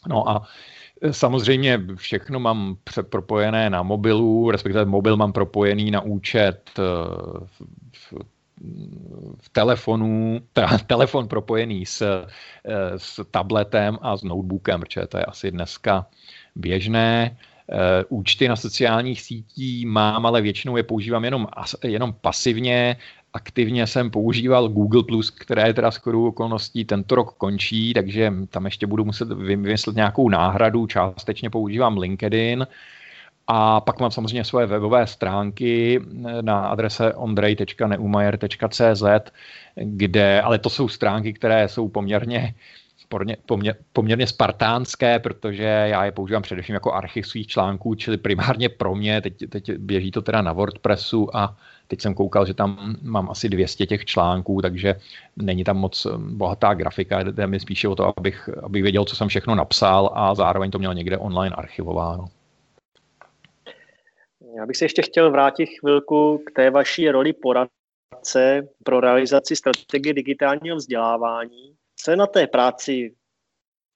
No 0.09 0.29
a 0.29 0.43
Samozřejmě 1.11 1.81
všechno 1.95 2.41
mám 2.41 2.77
propojené 3.11 3.71
na 3.71 3.83
mobilu, 3.83 4.51
respektive 4.51 4.85
mobil 4.85 5.17
mám 5.17 5.33
propojený 5.33 5.91
na 5.91 6.01
účet 6.01 6.71
eh, 6.79 6.83
v 9.41 9.49
telefonu, 9.49 10.41
teda 10.53 10.79
telefon 10.87 11.29
propojený 11.29 11.87
s, 11.87 12.03
eh, 12.03 12.93
s 12.97 13.25
tabletem 13.31 13.99
a 14.03 14.17
s 14.17 14.23
notebookem, 14.23 14.81
protože 14.81 15.07
to 15.07 15.19
je 15.19 15.25
asi 15.25 15.51
dneska 15.51 16.07
běžné. 16.57 17.37
Eh, 17.73 18.05
účty 18.09 18.49
na 18.49 18.57
sociálních 18.57 19.21
sítí 19.21 19.87
mám, 19.87 20.27
ale 20.27 20.41
většinou 20.41 20.77
je 20.77 20.83
používám 20.83 21.25
jenom, 21.25 21.47
jenom 21.85 22.13
pasivně. 22.21 22.97
Aktivně 23.33 23.87
jsem 23.87 24.11
používal 24.11 24.69
Google+, 24.69 25.03
které 25.39 25.75
teda 25.75 25.91
skoro 25.91 26.25
okolností 26.25 26.85
tento 26.85 27.15
rok 27.15 27.35
končí, 27.35 27.95
takže 27.95 28.33
tam 28.49 28.65
ještě 28.65 28.87
budu 28.87 29.05
muset 29.05 29.29
vymyslet 29.33 29.97
nějakou 29.97 30.29
náhradu. 30.29 30.87
Částečně 30.87 31.51
používám 31.51 31.99
LinkedIn. 31.99 32.67
A 33.51 33.81
pak 33.81 34.01
mám 34.01 34.11
samozřejmě 34.11 34.45
svoje 34.45 34.67
webové 34.67 35.07
stránky 35.07 36.01
na 36.41 36.69
adrese 36.69 37.15
ondrej.neumajer.cz, 37.15 39.03
kde, 39.75 40.43
ale 40.43 40.59
to 40.59 40.71
jsou 40.71 40.89
stránky, 40.89 41.33
které 41.33 41.69
jsou 41.69 41.89
poměrně 41.89 42.55
poměr, 43.47 43.77
poměrně 43.93 44.27
spartánské, 44.27 45.19
protože 45.19 45.65
já 45.65 46.05
je 46.05 46.13
používám 46.13 46.43
především 46.43 46.75
jako 46.75 46.93
archiv 46.93 47.27
svých 47.27 47.47
článků, 47.47 47.95
čili 47.95 48.17
primárně 48.17 48.69
pro 48.69 48.95
mě, 48.95 49.21
teď, 49.21 49.35
teď 49.49 49.71
běží 49.73 50.11
to 50.11 50.23
teda 50.23 50.43
na 50.43 50.53
WordPressu 50.53 51.37
a 51.37 51.57
teď 51.87 52.01
jsem 52.01 52.15
koukal, 52.15 52.47
že 52.47 52.55
tam 52.55 52.97
mám 53.03 53.31
asi 53.31 53.49
200 53.49 53.87
těch 53.87 54.05
článků, 54.05 54.63
takže 54.63 54.95
není 55.37 55.65
tam 55.65 55.77
moc 55.77 56.07
bohatá 56.19 56.75
grafika, 56.75 57.23
jde 57.23 57.47
mi 57.47 57.61
spíše 57.61 57.89
o 57.89 57.95
to, 57.95 58.19
abych, 58.19 58.51
abych 58.63 58.83
věděl, 58.83 59.05
co 59.05 59.17
jsem 59.17 59.29
všechno 59.29 59.55
napsal 59.55 60.11
a 60.15 60.35
zároveň 60.35 60.71
to 60.71 60.79
měl 60.79 60.95
někde 60.95 61.19
online 61.19 61.57
archivováno. 61.57 62.29
Já 64.59 64.67
bych 64.67 64.77
se 64.77 64.85
ještě 64.85 65.03
chtěl 65.03 65.31
vrátit 65.31 65.67
chvilku 65.67 66.43
k 66.47 66.51
té 66.51 66.71
vaší 66.71 67.11
roli 67.11 67.33
poradce 67.33 68.69
pro 68.85 69.01
realizaci 69.01 69.57
strategie 69.57 70.15
digitálního 70.15 70.77
vzdělávání. 70.77 71.75
Co 71.97 72.11
je 72.11 72.17
na 72.17 72.27
té 72.27 72.47
práci 72.47 73.15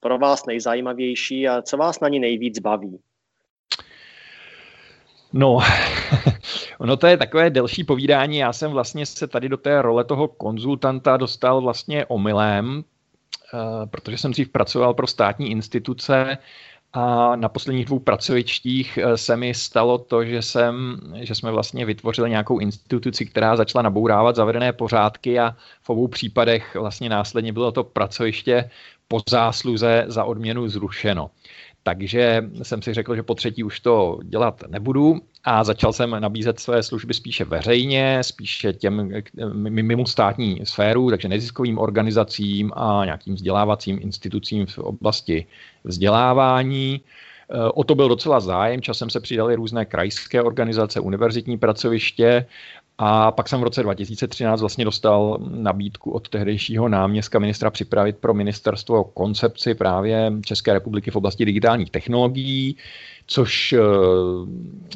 pro 0.01 0.19
vás 0.19 0.47
nejzajímavější 0.47 1.49
a 1.49 1.63
co 1.63 1.77
vás 1.77 2.01
na 2.01 2.09
ní 2.09 2.21
nejvíc 2.21 2.59
baví? 2.59 2.99
No, 5.33 5.59
ono 6.79 6.97
to 6.97 7.07
je 7.07 7.17
takové 7.17 7.51
delší 7.51 7.85
povídání. 7.85 8.39
Já 8.39 8.53
jsem 8.53 8.71
vlastně 8.71 9.07
se 9.07 9.29
tady 9.29 9.49
do 9.49 9.57
té 9.57 9.83
role 9.83 10.05
toho 10.05 10.29
konzultanta 10.29 11.17
dostal 11.17 11.61
vlastně 11.61 12.07
omylem, 12.07 12.85
eh, 13.55 13.87
protože 13.87 14.19
jsem 14.19 14.31
dřív 14.31 14.49
pracoval 14.49 14.95
pro 14.95 15.07
státní 15.07 15.51
instituce 15.51 16.39
a 16.93 17.37
na 17.37 17.49
posledních 17.49 17.87
dvou 17.87 17.99
pracovištích 17.99 18.99
eh, 18.99 19.17
se 19.17 19.37
mi 19.37 19.55
stalo 19.55 19.99
to, 19.99 20.25
že, 20.25 20.43
jsem, 20.43 21.01
že 21.15 21.35
jsme 21.35 21.51
vlastně 21.51 21.85
vytvořili 21.85 22.31
nějakou 22.31 22.59
instituci, 22.59 23.27
která 23.27 23.57
začala 23.57 23.83
nabourávat 23.83 24.37
zavedené 24.37 24.73
pořádky 24.73 25.41
a 25.41 25.57
v 25.83 25.91
obou 25.91 26.09
případech 26.09 26.75
vlastně 26.75 27.09
následně 27.09 27.53
bylo 27.53 27.73
to 27.73 27.85
pracoviště 27.85 28.71
po 29.09 29.21
zásluze 29.29 30.05
za 30.07 30.25
odměnu 30.25 30.69
zrušeno. 30.69 31.31
Takže 31.83 32.45
jsem 32.63 32.83
si 32.83 32.95
řekl, 32.95 33.17
že 33.17 33.23
po 33.23 33.35
třetí 33.35 33.65
už 33.65 33.81
to 33.81 34.19
dělat 34.25 34.63
nebudu 34.69 35.21
a 35.45 35.65
začal 35.65 35.93
jsem 35.93 36.21
nabízet 36.21 36.61
své 36.61 36.83
služby 36.83 37.15
spíše 37.15 37.45
veřejně, 37.45 38.19
spíše 38.23 38.73
těm 38.73 39.13
mimo 39.63 40.07
státní 40.07 40.61
sféru, 40.65 41.11
takže 41.11 41.29
neziskovým 41.29 41.79
organizacím 41.79 42.73
a 42.75 43.05
nějakým 43.05 43.35
vzdělávacím 43.35 43.99
institucím 44.03 44.67
v 44.67 44.79
oblasti 44.79 45.47
vzdělávání. 45.85 47.01
O 47.75 47.85
to 47.85 47.95
byl 47.95 48.09
docela 48.09 48.41
zájem, 48.41 48.83
časem 48.83 49.11
se 49.11 49.21
přidaly 49.21 49.55
různé 49.55 49.85
krajské 49.85 50.43
organizace, 50.43 51.01
univerzitní 51.01 51.59
pracoviště 51.59 52.47
a 53.05 53.31
pak 53.31 53.49
jsem 53.49 53.61
v 53.61 53.63
roce 53.63 53.83
2013 53.83 54.61
vlastně 54.61 54.85
dostal 54.85 55.39
nabídku 55.51 56.11
od 56.11 56.29
tehdejšího 56.29 56.89
náměstka 56.89 57.39
ministra 57.39 57.71
připravit 57.71 58.17
pro 58.17 58.35
ministerstvo 58.35 59.05
koncepci 59.05 59.75
právě 59.75 60.33
České 60.45 60.73
republiky 60.73 61.11
v 61.11 61.17
oblasti 61.17 61.45
digitálních 61.45 61.91
technologií 61.91 62.77
což 63.27 63.73
eh, 63.73 63.79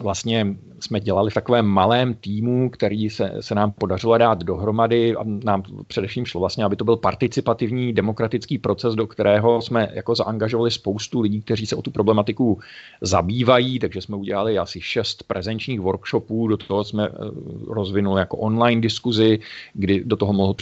vlastně 0.02 0.56
jsme 0.80 1.00
dělali 1.00 1.30
v 1.30 1.34
takovém 1.34 1.66
malém 1.66 2.14
týmu, 2.14 2.70
který 2.70 3.10
se, 3.10 3.32
se 3.40 3.54
nám 3.54 3.72
podařilo 3.72 4.18
dát 4.18 4.44
dohromady 4.44 5.16
a 5.16 5.24
nám 5.24 5.62
především 5.86 6.26
šlo 6.26 6.40
vlastně, 6.40 6.64
aby 6.64 6.76
to 6.76 6.84
byl 6.84 6.96
participativní 6.96 7.92
demokratický 7.92 8.58
proces, 8.58 8.94
do 8.94 9.06
kterého 9.06 9.62
jsme 9.62 9.88
jako 9.92 10.14
zaangažovali 10.14 10.70
spoustu 10.70 11.20
lidí, 11.20 11.42
kteří 11.42 11.66
se 11.66 11.76
o 11.76 11.82
tu 11.82 11.90
problematiku 11.90 12.58
zabývají, 13.00 13.78
takže 13.78 14.00
jsme 14.00 14.16
udělali 14.16 14.58
asi 14.58 14.80
šest 14.80 15.22
prezenčních 15.22 15.80
workshopů, 15.80 16.48
do 16.48 16.56
toho 16.56 16.84
jsme 16.84 17.08
eh, 17.08 17.12
rozvinuli 17.68 18.20
jako 18.20 18.36
online 18.36 18.80
diskuzi, 18.80 19.38
kdy 19.74 20.02
do 20.04 20.16
toho 20.16 20.32
mohl 20.32 20.54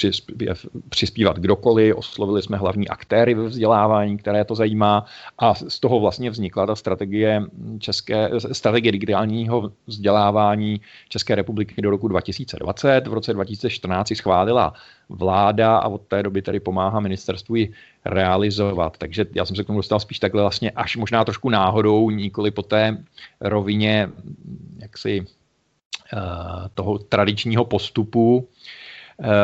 přispívat 0.89 1.39
kdokoliv, 1.39 1.97
oslovili 1.97 2.43
jsme 2.43 2.57
hlavní 2.57 2.89
aktéry 2.89 3.35
ve 3.35 3.45
vzdělávání, 3.45 4.19
které 4.19 4.45
to 4.45 4.55
zajímá. 4.55 5.05
A 5.39 5.55
z 5.55 5.81
toho 5.81 6.01
vlastně 6.01 6.31
vznikla 6.31 6.67
ta 6.67 6.77
strategie 6.77 7.43
české, 7.79 8.31
strategie 8.53 8.93
digitálního 8.93 9.73
vzdělávání 9.87 10.81
České 11.09 11.35
republiky 11.35 11.83
do 11.83 11.91
roku 11.91 12.09
2020. 12.09 13.07
V 13.07 13.13
roce 13.13 13.33
2014 13.33 14.09
si 14.09 14.15
schválila 14.15 14.75
vláda 15.09 15.77
a 15.77 15.89
od 15.89 16.03
té 16.03 16.23
doby 16.23 16.43
tady 16.43 16.61
pomáhá 16.61 17.01
ministerstvu 17.01 17.55
ji 17.55 17.73
realizovat. 18.05 18.99
Takže 18.99 19.27
já 19.35 19.45
jsem 19.45 19.57
se 19.57 19.65
k 19.65 19.67
tomu 19.67 19.79
dostal 19.79 20.01
spíš 20.01 20.19
takhle 20.19 20.43
vlastně 20.43 20.71
až 20.71 20.97
možná 20.97 21.25
trošku 21.25 21.51
náhodou, 21.51 22.11
nikoli 22.11 22.51
po 22.51 22.63
té 22.63 23.05
rovině 23.41 24.09
jaksi 24.79 25.27
eh, 26.13 26.19
toho 26.75 26.99
tradičního 26.99 27.65
postupu, 27.65 28.49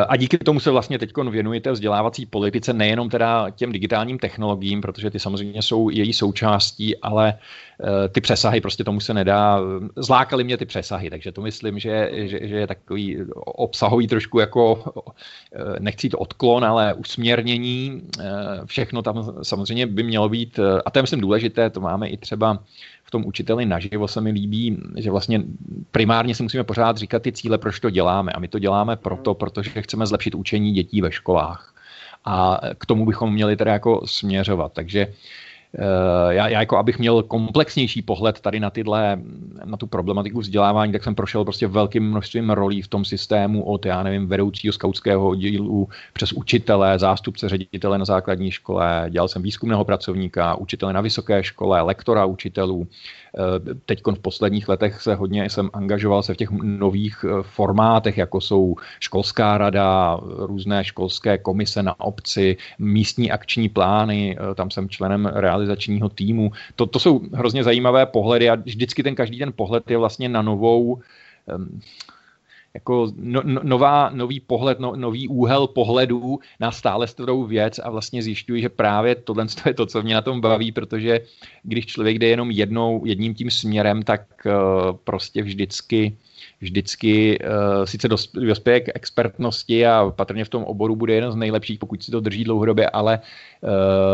a 0.07 0.17
díky 0.17 0.37
tomu 0.37 0.59
se 0.59 0.71
vlastně 0.71 0.99
teď 0.99 1.11
věnujete 1.29 1.71
vzdělávací 1.71 2.25
politice 2.25 2.73
nejenom 2.73 3.09
teda 3.09 3.49
těm 3.49 3.71
digitálním 3.71 4.19
technologiím, 4.19 4.81
protože 4.81 5.09
ty 5.09 5.19
samozřejmě 5.19 5.61
jsou 5.61 5.89
její 5.89 6.13
součástí, 6.13 6.97
ale 6.97 7.33
eh, 7.33 8.09
ty 8.09 8.21
přesahy 8.21 8.61
prostě 8.61 8.83
tomu 8.83 8.99
se 8.99 9.13
nedá. 9.13 9.59
Zlákali 9.95 10.43
mě 10.43 10.57
ty 10.57 10.65
přesahy, 10.65 11.09
takže 11.09 11.31
to 11.31 11.41
myslím, 11.41 11.79
že, 11.79 12.09
že, 12.13 12.39
že 12.47 12.55
je 12.55 12.67
takový 12.67 13.17
obsahový 13.35 14.07
trošku 14.07 14.39
jako, 14.39 14.83
eh, 15.55 15.79
nechci 15.79 16.09
to 16.09 16.17
odklon, 16.17 16.65
ale 16.65 16.93
usměrnění. 16.93 18.01
Všechno 18.65 19.01
tam 19.01 19.33
samozřejmě 19.43 19.87
by 19.87 20.03
mělo 20.03 20.29
být, 20.29 20.59
a 20.85 20.91
to 20.91 20.99
je 20.99 21.03
myslím 21.03 21.21
důležité, 21.21 21.69
to 21.69 21.81
máme 21.81 22.07
i 22.07 22.17
třeba 22.17 22.59
tom 23.11 23.25
učiteli 23.25 23.65
naživo 23.65 24.07
se 24.07 24.21
mi 24.21 24.31
líbí, 24.31 24.77
že 24.97 25.11
vlastně 25.11 25.43
primárně 25.91 26.35
si 26.35 26.43
musíme 26.43 26.63
pořád 26.63 26.97
říkat 26.97 27.23
ty 27.23 27.31
cíle, 27.31 27.57
proč 27.57 27.79
to 27.79 27.89
děláme. 27.89 28.31
A 28.31 28.39
my 28.39 28.47
to 28.47 28.59
děláme 28.59 28.95
proto, 28.95 29.33
protože 29.33 29.81
chceme 29.81 30.05
zlepšit 30.07 30.35
učení 30.35 30.71
dětí 30.71 31.01
ve 31.01 31.11
školách. 31.11 31.75
A 32.25 32.59
k 32.77 32.85
tomu 32.85 33.05
bychom 33.05 33.33
měli 33.33 33.55
teda 33.55 33.73
jako 33.73 34.01
směřovat. 34.05 34.73
Takže 34.73 35.07
Eh, 35.07 35.50
já, 36.29 36.47
já 36.47 36.59
jako 36.59 36.77
abych 36.77 36.99
měl 36.99 37.23
komplexnější 37.23 38.01
pohled 38.01 38.39
tady 38.39 38.59
na 38.59 38.69
tyhle, 38.69 39.19
na 39.65 39.77
tu 39.77 39.87
problematiku 39.87 40.39
vzdělávání, 40.39 40.91
tak 40.91 41.03
jsem 41.03 41.15
prošel 41.15 41.43
prostě 41.43 41.67
velkým 41.67 42.03
množstvím 42.03 42.49
rolí 42.49 42.81
v 42.81 42.87
tom 42.87 43.05
systému 43.05 43.63
od, 43.63 43.85
já 43.85 44.03
nevím, 44.03 44.27
vedoucího 44.27 44.73
skautského 44.73 45.27
oddílu 45.29 45.89
přes 46.13 46.33
učitele, 46.33 46.99
zástupce 46.99 47.49
ředitele 47.49 47.97
na 47.97 48.05
základní 48.05 48.51
škole, 48.51 49.05
dělal 49.09 49.27
jsem 49.27 49.41
výzkumného 49.41 49.85
pracovníka, 49.85 50.55
učitele 50.55 50.93
na 50.93 51.01
vysoké 51.01 51.43
škole, 51.43 51.81
lektora 51.81 52.25
učitelů, 52.25 52.87
Eh, 53.37 53.75
Teď 53.85 54.01
v 54.15 54.19
posledních 54.19 54.69
letech 54.69 55.01
se 55.01 55.15
hodně 55.15 55.49
jsem 55.49 55.69
angažoval 55.73 56.23
se 56.23 56.33
v 56.33 56.37
těch 56.37 56.49
nových 56.61 57.25
eh, 57.27 57.43
formátech, 57.43 58.17
jako 58.17 58.41
jsou 58.41 58.75
školská 58.99 59.57
rada, 59.57 60.19
různé 60.37 60.83
školské 60.83 61.37
komise 61.37 61.83
na 61.83 61.99
obci, 61.99 62.57
místní 62.79 63.31
akční 63.31 63.69
plány, 63.69 64.37
eh, 64.39 64.55
tam 64.55 64.71
jsem 64.71 64.89
členem 64.89 65.31
realizačního 65.61 66.09
týmu. 66.09 66.51
To, 66.75 66.85
to 66.85 66.99
jsou 66.99 67.21
hrozně 67.33 67.63
zajímavé 67.63 68.05
pohledy 68.05 68.49
a 68.49 68.55
vždycky 68.55 69.03
ten 69.03 69.15
každý 69.15 69.39
ten 69.39 69.53
pohled 69.53 69.91
je 69.91 69.97
vlastně 69.97 70.29
na 70.29 70.41
novou 70.41 71.01
jako 72.73 73.11
no, 73.15 73.41
no, 73.45 73.61
nová, 73.63 74.09
nový 74.09 74.39
pohled, 74.39 74.79
no, 74.79 74.95
nový 74.95 75.27
úhel 75.27 75.67
pohledu 75.67 76.39
na 76.59 76.71
stále 76.71 77.07
starou 77.07 77.43
věc 77.43 77.79
a 77.79 77.89
vlastně 77.89 78.23
zjišťuji, 78.23 78.61
že 78.61 78.69
právě 78.69 79.15
tohle 79.15 79.45
je 79.65 79.73
to, 79.73 79.85
co 79.85 80.01
mě 80.01 80.13
na 80.13 80.21
tom 80.21 80.41
baví, 80.41 80.71
protože 80.71 81.19
když 81.63 81.85
člověk 81.85 82.19
jde 82.19 82.27
jenom 82.27 82.51
jednou, 82.51 83.05
jedním 83.05 83.33
tím 83.33 83.51
směrem, 83.51 84.03
tak 84.03 84.21
uh, 84.45 84.51
prostě 85.03 85.43
vždycky 85.43 86.17
vždycky 86.61 87.39
uh, 87.39 87.85
sice 87.85 88.07
dospěje 88.33 88.79
k 88.79 88.91
expertnosti 88.95 89.87
a 89.87 90.13
patrně 90.15 90.45
v 90.45 90.49
tom 90.49 90.63
oboru 90.63 90.95
bude 90.95 91.13
jeden 91.13 91.31
z 91.31 91.35
nejlepších, 91.35 91.79
pokud 91.79 92.03
si 92.03 92.11
to 92.11 92.19
drží 92.19 92.43
dlouhodobě, 92.43 92.89
ale 92.89 93.19
uh, 93.19 93.69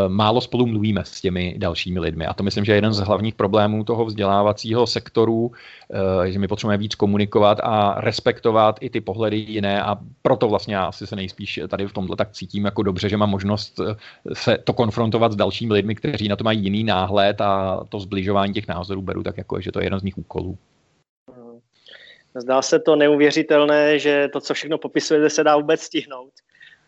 málo 0.08 0.40
spolu 0.40 0.66
mluvíme 0.66 1.02
s 1.04 1.20
těmi 1.20 1.54
dalšími 1.58 2.00
lidmi. 2.00 2.26
A 2.26 2.34
to 2.34 2.42
myslím, 2.42 2.64
že 2.64 2.72
je 2.72 2.76
jeden 2.76 2.92
z 2.92 2.98
hlavních 2.98 3.34
problémů 3.34 3.84
toho 3.84 4.04
vzdělávacího 4.04 4.86
sektoru, 4.86 5.46
uh, 5.46 5.52
že 6.24 6.38
my 6.38 6.48
potřebujeme 6.48 6.80
víc 6.80 6.94
komunikovat 6.94 7.60
a 7.62 8.00
respektovat 8.00 8.78
i 8.80 8.90
ty 8.90 9.00
pohledy 9.00 9.36
jiné 9.36 9.82
a 9.82 9.96
proto 10.22 10.48
vlastně 10.48 10.74
já 10.74 10.84
asi 10.84 11.06
se 11.06 11.16
nejspíš 11.16 11.60
tady 11.68 11.86
v 11.86 11.92
tomhle 11.92 12.16
tak 12.16 12.32
cítím 12.32 12.64
jako 12.64 12.82
dobře, 12.82 13.08
že 13.08 13.16
mám 13.16 13.30
možnost 13.30 13.80
se 14.32 14.58
to 14.58 14.72
konfrontovat 14.72 15.32
s 15.32 15.36
dalšími 15.36 15.72
lidmi, 15.72 15.94
kteří 15.94 16.28
na 16.28 16.36
to 16.36 16.44
mají 16.44 16.64
jiný 16.64 16.84
náhled 16.84 17.40
a 17.40 17.80
to 17.88 18.00
zbližování 18.00 18.52
těch 18.52 18.68
názorů 18.68 19.02
beru 19.02 19.22
tak 19.22 19.38
jako, 19.38 19.60
že 19.60 19.72
to 19.72 19.80
je 19.80 19.86
jeden 19.86 20.00
z 20.00 20.02
mých 20.02 20.18
úkolů. 20.18 20.58
Zdá 22.40 22.62
se 22.62 22.78
to 22.78 22.96
neuvěřitelné, 22.96 23.98
že 23.98 24.28
to, 24.32 24.40
co 24.40 24.54
všechno 24.54 24.78
popisujete, 24.78 25.30
se 25.30 25.44
dá 25.44 25.56
vůbec 25.56 25.80
stihnout. 25.80 26.32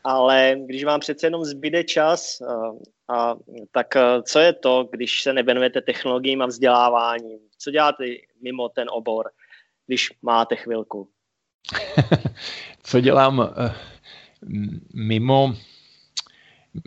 Ale 0.05 0.57
když 0.67 0.85
vám 0.85 1.01
přece 1.01 1.27
jenom 1.27 1.45
zbyde 1.45 1.85
čas, 1.85 2.41
a, 2.41 2.55
a, 3.15 3.37
tak 3.73 3.87
co 4.23 4.39
je 4.39 4.53
to, 4.53 4.89
když 4.93 5.23
se 5.23 5.33
nevěnujete 5.33 5.81
technologiím 5.81 6.43
a 6.43 6.47
vzděláváním? 6.47 7.39
Co 7.59 7.71
děláte 7.71 8.05
mimo 8.43 8.69
ten 8.69 8.89
obor, 8.91 9.31
když 9.87 10.09
máte 10.23 10.57
chvilku? 10.57 11.09
co 12.83 13.01
dělám 13.01 13.55
eh, 13.57 13.75
mimo 14.95 15.55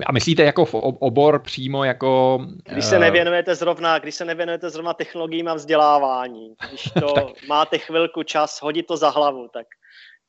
a 0.05 0.11
myslíte 0.11 0.43
jako 0.43 0.65
v 0.65 0.73
obor 0.73 1.39
přímo 1.39 1.83
jako... 1.83 2.41
Když 2.71 2.85
se 2.85 2.95
eh, 2.95 2.99
nevěnujete 2.99 3.55
zrovna, 3.55 3.99
když 3.99 4.15
se 4.15 4.25
nevěnujete 4.25 4.69
zrovna 4.69 4.93
technologiím 4.93 5.47
a 5.47 5.53
vzdělávání, 5.53 6.53
když 6.69 6.83
to 6.99 7.13
máte 7.47 7.77
chvilku 7.77 8.23
čas 8.23 8.61
hodit 8.61 8.87
to 8.87 8.97
za 8.97 9.09
hlavu, 9.09 9.47
tak 9.53 9.67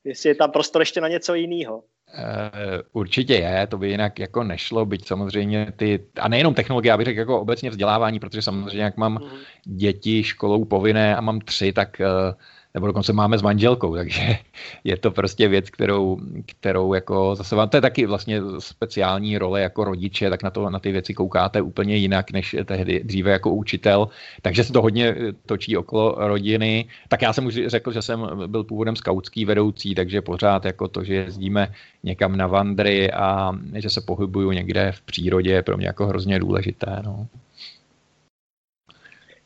jestli 0.03 0.29
je 0.29 0.35
tam 0.35 0.51
prostor 0.51 0.81
ještě 0.81 1.01
na 1.01 1.07
něco 1.07 1.33
jiného. 1.33 1.77
Uh, 1.77 2.81
určitě 2.93 3.33
je, 3.33 3.67
to 3.67 3.77
by 3.77 3.89
jinak 3.89 4.19
jako 4.19 4.43
nešlo, 4.43 4.85
byť 4.85 5.07
samozřejmě 5.07 5.73
ty, 5.75 6.05
a 6.19 6.27
nejenom 6.27 6.53
technologie, 6.53 6.89
já 6.89 6.97
bych 6.97 7.05
řekl 7.05 7.19
jako 7.19 7.41
obecně 7.41 7.69
vzdělávání, 7.69 8.19
protože 8.19 8.41
samozřejmě 8.41 8.83
jak 8.83 8.97
mám 8.97 9.17
uh-huh. 9.17 9.37
děti 9.63 10.23
školou 10.23 10.65
povinné 10.65 11.15
a 11.15 11.21
mám 11.21 11.39
tři, 11.39 11.73
tak 11.73 11.97
uh, 11.99 12.33
nebo 12.75 12.87
dokonce 12.87 13.13
máme 13.13 13.37
s 13.37 13.41
manželkou, 13.41 13.95
takže 13.95 14.21
je 14.83 14.97
to 14.97 15.11
prostě 15.11 15.47
věc, 15.47 15.69
kterou, 15.69 16.19
kterou 16.45 16.93
jako 16.93 17.35
zase 17.35 17.55
vám, 17.55 17.69
to 17.69 17.77
je 17.77 17.81
taky 17.81 18.05
vlastně 18.05 18.41
speciální 18.59 19.37
role 19.37 19.61
jako 19.61 19.83
rodiče, 19.83 20.29
tak 20.29 20.43
na, 20.43 20.49
to, 20.49 20.69
na 20.69 20.79
ty 20.79 20.91
věci 20.91 21.13
koukáte 21.13 21.61
úplně 21.61 21.95
jinak, 21.95 22.31
než 22.31 22.55
tehdy 22.65 23.03
dříve 23.03 23.31
jako 23.31 23.53
učitel, 23.53 24.07
takže 24.41 24.63
se 24.63 24.73
to 24.73 24.81
hodně 24.81 25.15
točí 25.45 25.77
okolo 25.77 26.15
rodiny. 26.17 26.85
Tak 27.07 27.21
já 27.21 27.33
jsem 27.33 27.45
už 27.45 27.59
řekl, 27.65 27.91
že 27.91 28.01
jsem 28.01 28.27
byl 28.47 28.63
původem 28.63 28.95
skautský 28.95 29.45
vedoucí, 29.45 29.95
takže 29.95 30.21
pořád 30.21 30.65
jako 30.65 30.87
to, 30.87 31.03
že 31.03 31.13
jezdíme 31.15 31.73
někam 32.03 32.37
na 32.37 32.47
vandry 32.47 33.11
a 33.11 33.51
že 33.73 33.89
se 33.89 34.01
pohybuju 34.01 34.51
někde 34.51 34.91
v 34.91 35.01
přírodě, 35.01 35.51
je 35.51 35.63
pro 35.63 35.77
mě 35.77 35.87
jako 35.87 36.07
hrozně 36.07 36.39
důležité. 36.39 37.01
No. 37.05 37.27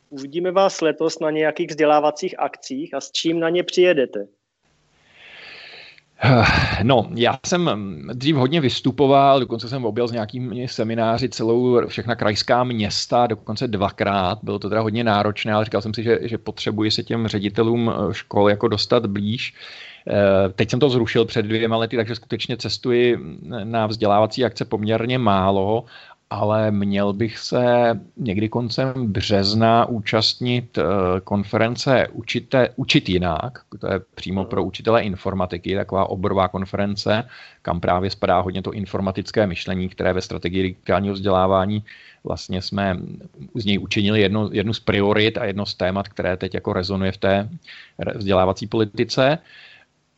Uvidíme 0.10 0.52
vás 0.52 0.82
letos 0.82 1.20
na 1.20 1.32
nějakých 1.32 1.70
vzdělávacích 1.70 2.40
akcích 2.40 2.94
a 2.94 3.02
s 3.02 3.12
čím 3.12 3.40
na 3.40 3.50
ně 3.50 3.64
přijedete? 3.64 4.28
No, 6.84 7.10
já 7.16 7.40
jsem 7.46 7.70
dřív 8.14 8.36
hodně 8.36 8.62
vystupoval, 8.62 9.40
dokonce 9.40 9.70
jsem 9.70 9.86
objel 9.86 10.08
s 10.08 10.12
nějakými 10.12 10.68
semináři 10.68 11.30
celou 11.30 11.88
všechna 11.88 12.16
krajská 12.16 12.64
města, 12.64 13.28
dokonce 13.28 13.68
dvakrát. 13.68 14.40
Bylo 14.44 14.60
to 14.60 14.70
teda 14.70 14.82
hodně 14.82 15.04
náročné, 15.04 15.54
ale 15.54 15.66
říkal 15.66 15.82
jsem 15.82 15.94
si, 15.94 16.04
že, 16.04 16.20
že 16.22 16.38
potřebuji 16.38 16.92
se 16.92 17.04
těm 17.04 17.28
ředitelům 17.28 17.92
eh, 17.92 18.14
škol 18.14 18.50
jako 18.50 18.68
dostat 18.68 19.06
blíž. 19.06 19.54
Eh, 20.08 20.50
teď 20.50 20.70
jsem 20.70 20.80
to 20.80 20.90
zrušil 20.90 21.26
před 21.26 21.42
dvěma 21.42 21.78
lety, 21.78 21.98
takže 21.98 22.16
skutečně 22.16 22.58
cestuji 22.58 23.18
na 23.64 23.88
vzdělávací 23.88 24.46
akce 24.46 24.66
poměrně 24.66 25.18
málo 25.18 25.86
ale 26.30 26.72
měl 26.72 27.14
bych 27.14 27.38
se 27.38 27.64
někdy 28.18 28.50
koncem 28.50 28.94
března 29.12 29.86
účastnit 29.86 30.78
eh, 30.78 30.84
konference 31.24 32.08
Učite, 32.14 32.70
Učit 32.76 33.10
jinak, 33.10 33.60
to 33.80 33.94
je 33.94 34.00
přímo 34.16 34.46
pro 34.46 34.64
učitele 34.64 35.02
informatiky, 35.02 35.76
taková 35.76 36.10
oborová 36.10 36.48
konference, 36.48 37.30
kam 37.62 37.80
právě 37.80 38.10
spadá 38.10 38.40
hodně 38.40 38.62
to 38.62 38.72
informatické 38.72 39.48
myšlení, 39.48 39.90
které 39.90 40.14
ve 40.14 40.22
strategii 40.22 40.62
digitálního 40.64 41.14
vzdělávání 41.14 41.84
vlastně 42.24 42.62
jsme 42.62 42.98
z 43.56 43.66
něj 43.66 43.80
učinili 43.80 44.22
jedno, 44.22 44.50
jednu 44.52 44.74
z 44.74 44.80
priorit 44.80 45.38
a 45.38 45.46
jedno 45.46 45.66
z 45.66 45.76
témat, 45.76 46.08
které 46.08 46.38
teď 46.38 46.54
jako 46.54 46.74
rezonuje 46.74 47.12
v 47.12 47.18
té 47.18 47.50
vzdělávací 48.16 48.68
politice. 48.68 49.38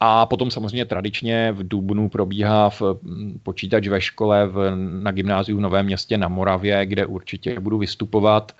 A 0.03 0.25
potom 0.25 0.51
samozřejmě 0.51 0.85
tradičně 0.85 1.51
v 1.51 1.67
Dubnu 1.67 2.09
probíhá 2.09 2.69
v 2.69 2.81
mm, 2.81 3.39
počítač 3.43 3.87
ve 3.87 4.01
škole 4.01 4.47
v, 4.47 4.71
na 4.75 5.11
gymnáziu 5.11 5.57
v 5.57 5.61
Novém 5.61 5.85
městě 5.85 6.17
na 6.17 6.27
Moravě, 6.27 6.85
kde 6.85 7.05
určitě 7.05 7.59
budu 7.59 7.77
vystupovat. 7.77 8.51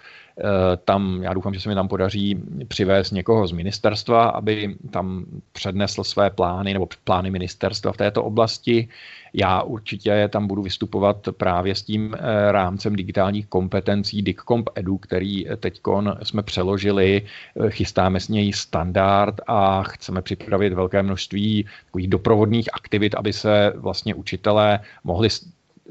E, 0.42 0.78
tam, 0.78 1.24
já 1.24 1.34
doufám, 1.34 1.54
že 1.54 1.60
se 1.60 1.70
mi 1.70 1.76
tam 1.76 1.88
podaří 1.88 2.42
přivést 2.68 3.12
někoho 3.12 3.48
z 3.48 3.52
ministerstva, 3.52 4.24
aby 4.24 4.76
tam 4.92 5.26
přednesl 5.52 6.04
své 6.04 6.30
plány 6.30 6.74
nebo 6.74 6.88
plány 7.04 7.32
ministerstva 7.32 7.92
v 7.92 7.98
této 7.98 8.24
oblasti. 8.24 8.88
Já 9.34 9.62
určitě 9.62 10.30
tam 10.32 10.48
budu 10.48 10.62
vystupovat 10.62 11.18
právě 11.38 11.76
s 11.76 11.82
tím 11.82 12.16
eh, 12.16 12.52
rámcem 12.52 12.96
digitálních 12.96 13.48
kompetencí 13.48 14.22
DICCOMP 14.22 14.70
Edu, 14.76 14.98
který 14.98 15.46
teď 15.58 15.82
jsme 16.24 16.44
přeložili, 16.44 17.22
eh, 17.22 17.70
chystáme 17.70 18.20
s 18.20 18.28
něj 18.28 18.54
standard 18.54 19.36
a 19.48 19.84
chceme 19.84 20.22
připravit 20.22 20.74
velké 20.74 21.04
množství 21.04 21.66
takových 21.86 22.08
doprovodných 22.08 22.70
aktivit, 22.74 23.16
aby 23.16 23.34
se 23.34 23.74
vlastně 23.76 24.16
učitelé 24.16 24.80
mohli 25.04 25.30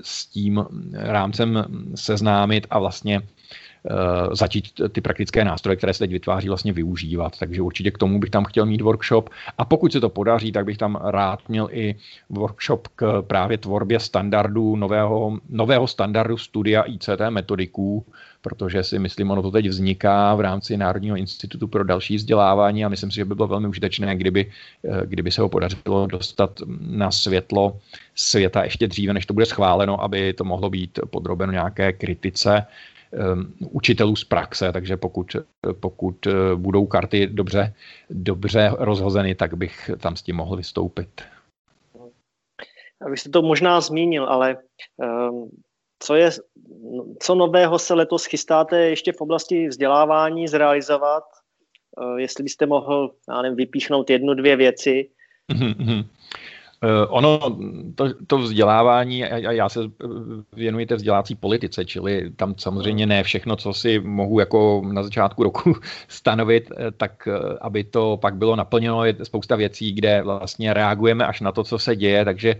s 0.02 0.26
tím 0.26 0.64
rámcem 0.92 1.64
seznámit 1.94 2.66
a 2.70 2.78
vlastně 2.78 3.22
Eh, 3.22 3.39
začít 4.32 4.80
ty 4.92 5.00
praktické 5.00 5.44
nástroje, 5.44 5.76
které 5.76 5.94
se 5.94 5.98
teď 5.98 6.10
vytváří, 6.10 6.48
vlastně 6.48 6.72
využívat. 6.72 7.38
Takže 7.38 7.62
určitě 7.62 7.90
k 7.90 7.98
tomu 7.98 8.20
bych 8.20 8.30
tam 8.30 8.44
chtěl 8.44 8.66
mít 8.66 8.80
workshop. 8.80 9.30
A 9.58 9.64
pokud 9.64 9.92
se 9.92 10.00
to 10.00 10.08
podaří, 10.08 10.52
tak 10.52 10.64
bych 10.64 10.78
tam 10.78 10.98
rád 11.04 11.48
měl 11.48 11.68
i 11.72 11.94
workshop 12.30 12.88
k 12.88 13.22
právě 13.22 13.58
tvorbě 13.58 14.00
standardů, 14.00 14.76
nového, 14.76 15.38
nového 15.48 15.86
standardu 15.86 16.36
studia 16.36 16.82
ICT 16.82 17.20
metodiků, 17.30 18.04
protože 18.42 18.84
si 18.84 18.98
myslím, 18.98 19.30
ono 19.30 19.42
to 19.42 19.50
teď 19.50 19.68
vzniká 19.68 20.34
v 20.34 20.40
rámci 20.40 20.76
Národního 20.76 21.16
institutu 21.16 21.68
pro 21.68 21.84
další 21.84 22.16
vzdělávání 22.16 22.84
a 22.84 22.88
myslím 22.88 23.10
si, 23.10 23.16
že 23.16 23.24
by 23.24 23.34
bylo 23.34 23.48
velmi 23.48 23.68
užitečné, 23.68 24.16
kdyby, 24.16 24.52
eh, 24.84 25.06
kdyby 25.06 25.30
se 25.30 25.40
ho 25.40 25.48
podařilo 25.48 26.06
dostat 26.06 26.60
na 26.80 27.10
světlo 27.10 27.78
světa 28.14 28.64
ještě 28.64 28.88
dříve, 28.88 29.12
než 29.12 29.26
to 29.26 29.34
bude 29.34 29.46
schváleno, 29.46 30.02
aby 30.02 30.32
to 30.32 30.44
mohlo 30.44 30.70
být 30.70 30.98
podrobeno 31.10 31.52
nějaké 31.52 31.92
kritice 31.92 32.66
učitelů 33.70 34.16
z 34.16 34.24
praxe, 34.24 34.72
takže 34.72 34.96
pokud, 34.96 35.36
pokud 35.80 36.26
uh, 36.26 36.32
budou 36.54 36.86
karty 36.86 37.26
dobře, 37.26 37.74
dobře 38.10 38.70
rozhozeny, 38.78 39.34
tak 39.34 39.54
bych 39.54 39.90
tam 39.98 40.16
s 40.16 40.22
tím 40.22 40.36
mohl 40.36 40.56
vystoupit. 40.56 41.22
Vy 43.10 43.16
jste 43.16 43.30
to 43.30 43.42
možná 43.42 43.80
zmínil, 43.80 44.24
ale 44.24 44.56
um, 44.96 45.50
co, 45.98 46.14
je, 46.14 46.30
co 47.22 47.34
nového 47.34 47.78
se 47.78 47.94
letos 47.94 48.24
chystáte 48.24 48.78
ještě 48.78 49.12
v 49.12 49.20
oblasti 49.20 49.68
vzdělávání 49.68 50.48
zrealizovat? 50.48 51.24
Uh, 51.96 52.16
jestli 52.16 52.44
byste 52.44 52.66
mohl 52.66 53.14
já 53.28 53.42
nevím, 53.42 53.56
vypíchnout 53.56 54.10
jednu, 54.10 54.34
dvě 54.34 54.56
věci. 54.56 55.10
Mm-hmm. 55.52 56.04
Uh, 56.84 57.06
ono, 57.08 57.38
to, 57.94 58.14
to 58.26 58.38
vzdělávání, 58.38 59.24
a 59.24 59.52
já 59.52 59.68
se 59.68 59.80
věnuji 60.52 60.86
té 60.86 60.94
vzdělávací 60.94 61.34
politice, 61.34 61.84
čili 61.84 62.30
tam 62.36 62.54
samozřejmě 62.58 63.06
ne 63.06 63.22
všechno, 63.22 63.56
co 63.56 63.72
si 63.72 64.00
mohu 64.00 64.40
jako 64.40 64.82
na 64.92 65.02
začátku 65.02 65.42
roku 65.42 65.76
stanovit, 66.08 66.72
eh, 66.76 66.90
tak 66.90 67.28
eh, 67.28 67.58
aby 67.60 67.84
to 67.84 68.16
pak 68.16 68.36
bylo 68.36 68.56
naplněno, 68.56 69.04
je 69.04 69.16
spousta 69.22 69.56
věcí, 69.56 69.92
kde 69.92 70.22
vlastně 70.22 70.74
reagujeme 70.74 71.26
až 71.26 71.40
na 71.40 71.52
to, 71.52 71.64
co 71.64 71.78
se 71.78 71.96
děje, 71.96 72.24
takže 72.24 72.56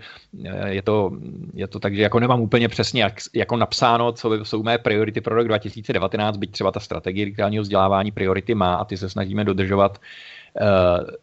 je 0.67 0.83
to, 0.83 1.13
je 1.55 1.67
to 1.67 1.79
tak, 1.79 1.95
že 1.95 2.03
jako 2.03 2.21
nemám 2.21 2.41
úplně 2.41 2.69
přesně 2.69 3.03
jak, 3.03 3.15
jako 3.35 3.57
napsáno, 3.57 4.13
co 4.13 4.45
jsou 4.45 4.63
mé 4.63 4.79
priority 4.79 5.21
pro 5.21 5.35
rok 5.35 5.49
2019, 5.49 6.37
byť 6.37 6.51
třeba 6.51 6.73
ta 6.73 6.81
strategie 6.81 7.25
digitálního 7.25 7.63
vzdělávání 7.63 8.11
priority 8.11 8.55
má 8.55 8.75
a 8.75 8.85
ty 8.85 8.97
se 8.97 9.11
snažíme 9.11 9.45
dodržovat 9.45 9.99
Eh, 9.99 10.40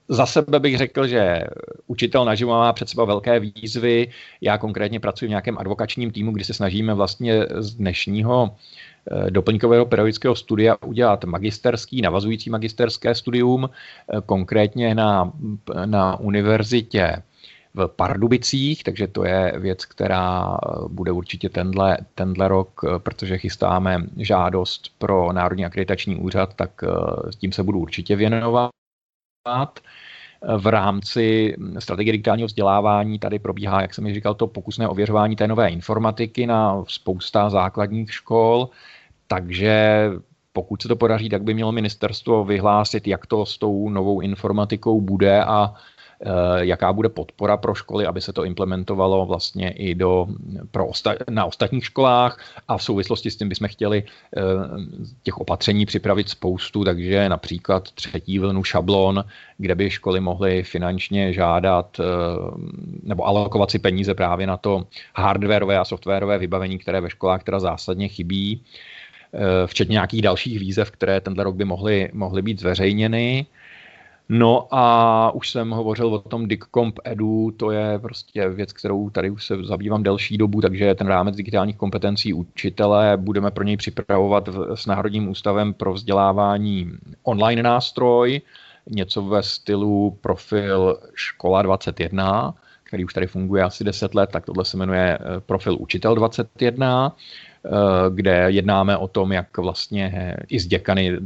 za 0.09 0.25
sebe 0.25 0.59
bych 0.59 0.77
řekl, 0.77 1.07
že 1.07 1.43
učitel 1.87 2.25
naživo 2.25 2.51
má 2.51 2.73
před 2.73 2.89
sebou 2.89 3.05
velké 3.05 3.39
výzvy. 3.39 4.07
Já 4.41 4.57
konkrétně 4.57 4.99
pracuji 4.99 5.25
v 5.25 5.29
nějakém 5.29 5.57
advokačním 5.57 6.11
týmu, 6.11 6.31
kdy 6.31 6.43
se 6.43 6.53
snažíme 6.53 6.93
vlastně 6.93 7.45
z 7.57 7.73
dnešního 7.75 8.55
eh, 9.11 9.31
doplňkového 9.31 9.85
pedagogického 9.85 10.35
studia 10.35 10.75
udělat 10.85 11.23
magisterský, 11.23 12.01
navazující 12.01 12.49
magisterské 12.49 13.15
studium, 13.15 13.69
eh, 13.69 14.21
konkrétně 14.25 14.95
na, 14.95 15.31
na 15.85 16.19
univerzitě 16.19 17.23
v 17.73 17.87
Pardubicích, 17.87 18.83
takže 18.83 19.07
to 19.07 19.25
je 19.25 19.53
věc, 19.57 19.85
která 19.85 20.57
bude 20.87 21.11
určitě 21.11 21.49
tenhle, 21.49 21.97
tenhle 22.15 22.47
rok, 22.47 22.81
protože 22.97 23.37
chystáme 23.37 24.03
žádost 24.17 24.91
pro 24.97 25.33
Národní 25.33 25.65
akreditační 25.65 26.15
úřad, 26.15 26.53
tak 26.53 26.71
s 27.29 27.35
tím 27.35 27.51
se 27.51 27.63
budu 27.63 27.79
určitě 27.79 28.15
věnovat. 28.15 28.69
V 30.57 30.67
rámci 30.67 31.55
strategie 31.79 32.11
digitálního 32.11 32.47
vzdělávání 32.47 33.19
tady 33.19 33.39
probíhá, 33.39 33.81
jak 33.81 33.93
jsem 33.93 34.03
mi 34.03 34.13
říkal, 34.13 34.33
to 34.33 34.47
pokusné 34.47 34.87
ověřování 34.87 35.35
té 35.35 35.47
nové 35.47 35.69
informatiky 35.69 36.47
na 36.47 36.83
spousta 36.87 37.49
základních 37.49 38.13
škol, 38.13 38.69
takže 39.27 40.09
pokud 40.53 40.81
se 40.81 40.87
to 40.87 40.95
podaří, 40.95 41.29
tak 41.29 41.43
by 41.43 41.53
mělo 41.53 41.71
ministerstvo 41.71 42.45
vyhlásit, 42.45 43.07
jak 43.07 43.25
to 43.25 43.45
s 43.45 43.57
tou 43.57 43.89
novou 43.89 44.21
informatikou 44.21 45.01
bude 45.01 45.43
a 45.43 45.73
eh, 45.73 45.96
jaká 46.57 46.93
bude 46.93 47.09
podpora 47.09 47.57
pro 47.57 47.75
školy, 47.75 48.05
aby 48.05 48.21
se 48.21 48.33
to 48.33 48.43
implementovalo 48.45 49.25
vlastně 49.25 49.71
i 49.71 49.95
do, 49.95 50.27
pro 50.71 50.87
osta, 50.87 51.15
na 51.29 51.45
ostatních 51.45 51.85
školách 51.85 52.39
a 52.67 52.77
v 52.77 52.83
souvislosti 52.83 53.31
s 53.31 53.35
tím 53.35 53.49
bychom 53.49 53.67
chtěli 53.67 54.03
eh, 54.03 54.41
těch 55.23 55.37
opatření 55.37 55.85
připravit 55.85 56.29
spoustu, 56.29 56.83
takže 56.83 57.29
například 57.29 57.91
třetí 57.91 58.39
vlnu 58.39 58.63
šablon, 58.63 59.23
kde 59.57 59.75
by 59.75 59.89
školy 59.89 60.19
mohly 60.19 60.63
finančně 60.63 61.33
žádat 61.33 61.99
eh, 61.99 62.03
nebo 63.03 63.27
alokovat 63.27 63.71
si 63.71 63.79
peníze 63.79 64.13
právě 64.13 64.47
na 64.47 64.57
to 64.57 64.87
hardwareové 65.15 65.77
a 65.77 65.85
softwarové 65.85 66.37
vybavení, 66.37 66.77
které 66.77 67.01
ve 67.01 67.09
školách 67.09 67.43
teda 67.43 67.59
zásadně 67.59 68.07
chybí. 68.07 68.61
Eh, 69.33 69.67
včetně 69.67 69.93
nějakých 69.93 70.21
dalších 70.21 70.59
výzev, 70.59 70.91
které 70.91 71.21
tenhle 71.21 71.43
rok 71.43 71.55
by 71.55 71.65
mohly, 71.65 72.09
mohly 72.13 72.41
být 72.41 72.59
zveřejněny. 72.59 73.45
No 74.29 74.67
a 74.71 75.31
už 75.31 75.49
jsem 75.49 75.69
hovořil 75.69 76.07
o 76.07 76.19
tom 76.19 76.47
DICComp 76.47 76.99
Edu, 77.03 77.51
to 77.57 77.71
je 77.71 77.99
prostě 77.99 78.49
věc, 78.49 78.73
kterou 78.73 79.09
tady 79.09 79.29
už 79.29 79.45
se 79.45 79.63
zabývám 79.63 80.03
delší 80.03 80.37
dobu, 80.37 80.61
takže 80.61 80.95
ten 80.95 81.07
rámec 81.07 81.35
digitálních 81.35 81.77
kompetencí 81.77 82.33
učitele 82.33 83.17
budeme 83.17 83.51
pro 83.51 83.63
něj 83.63 83.77
připravovat 83.77 84.49
s 84.75 84.85
Národním 84.85 85.29
ústavem 85.29 85.73
pro 85.73 85.93
vzdělávání 85.93 86.91
online 87.23 87.63
nástroj, 87.63 88.41
něco 88.89 89.21
ve 89.21 89.43
stylu 89.43 90.17
profil 90.21 90.99
Škola 91.13 91.61
21, 91.61 92.53
který 92.83 93.05
už 93.05 93.13
tady 93.13 93.27
funguje 93.27 93.63
asi 93.63 93.83
10 93.83 94.15
let, 94.15 94.29
tak 94.33 94.45
tohle 94.45 94.65
se 94.65 94.77
jmenuje 94.77 95.17
eh, 95.21 95.39
profil 95.39 95.77
Učitel 95.79 96.15
21. 96.15 97.15
Eh, 97.67 98.09
kde 98.13 98.51
jednáme 98.51 98.97
o 98.97 99.07
tom, 99.07 99.31
jak 99.31 99.57
vlastně 99.57 100.35
i 100.47 100.59
z 100.59 100.67
děkany 100.67 101.17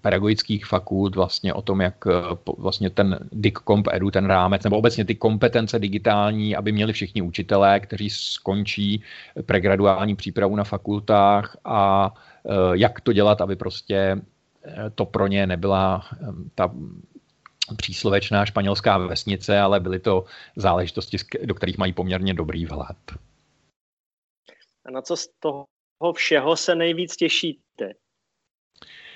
pedagogických 0.00 0.66
fakult, 0.66 1.16
vlastně 1.16 1.54
o 1.54 1.62
tom, 1.62 1.80
jak 1.80 2.06
eh, 2.06 2.12
vlastně 2.58 2.90
ten 2.90 3.18
DICComp 3.32 3.88
edu, 3.92 4.10
ten 4.10 4.26
rámec, 4.26 4.64
nebo 4.64 4.76
obecně 4.76 5.04
ty 5.04 5.14
kompetence 5.14 5.78
digitální, 5.78 6.56
aby 6.56 6.72
měli 6.72 6.92
všichni 6.92 7.22
učitelé, 7.22 7.80
kteří 7.80 8.10
skončí 8.10 9.02
pregraduální 9.46 10.16
přípravu 10.16 10.56
na 10.56 10.64
fakultách 10.64 11.56
a 11.64 12.14
eh, 12.46 12.50
jak 12.72 13.00
to 13.00 13.12
dělat, 13.12 13.40
aby 13.40 13.56
prostě 13.56 14.20
to 14.94 15.04
pro 15.04 15.26
ně 15.26 15.46
nebyla 15.46 16.04
ta 16.54 16.74
příslovečná 17.76 18.46
španělská 18.46 18.98
vesnice, 18.98 19.60
ale 19.60 19.80
byly 19.80 19.98
to 19.98 20.24
záležitosti, 20.56 21.16
do 21.44 21.54
kterých 21.54 21.78
mají 21.78 21.92
poměrně 21.92 22.34
dobrý 22.34 22.66
vhled. 22.66 22.96
A 24.84 24.90
na 24.90 25.02
co 25.02 25.16
z 25.16 25.28
toho 25.40 25.64
všeho 26.12 26.56
se 26.56 26.74
nejvíc 26.74 27.16
těšíte? 27.16 27.92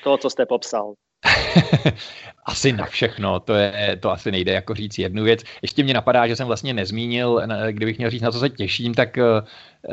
To, 0.04 0.16
co 0.16 0.30
jste 0.30 0.46
popsal. 0.46 0.94
asi 2.44 2.72
na 2.72 2.86
všechno, 2.86 3.40
to, 3.40 3.54
je, 3.54 3.98
to 4.00 4.10
asi 4.10 4.30
nejde 4.30 4.52
jako 4.52 4.74
říct 4.74 4.98
jednu 4.98 5.24
věc. 5.24 5.40
Ještě 5.62 5.82
mě 5.82 5.94
napadá, 5.94 6.26
že 6.26 6.36
jsem 6.36 6.46
vlastně 6.46 6.74
nezmínil, 6.74 7.42
kdybych 7.70 7.98
měl 7.98 8.10
říct, 8.10 8.22
na 8.22 8.30
co 8.30 8.38
se 8.38 8.48
těším, 8.48 8.94
tak 8.94 9.18
eh, 9.18 9.22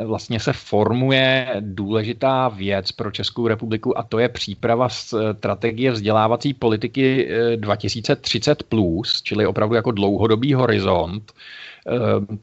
vlastně 0.04 0.40
se 0.40 0.52
formuje 0.52 1.48
důležitá 1.60 2.48
věc 2.48 2.92
pro 2.92 3.10
Českou 3.10 3.48
republiku 3.48 3.98
a 3.98 4.02
to 4.02 4.18
je 4.18 4.28
příprava 4.28 4.88
strategie 4.88 5.90
vzdělávací 5.90 6.54
politiky 6.54 7.28
2030+, 7.56 8.50
eh, 8.50 8.64
plus, 8.68 9.22
čili 9.22 9.46
opravdu 9.46 9.74
jako 9.74 9.90
dlouhodobý 9.90 10.54
horizont, 10.54 11.32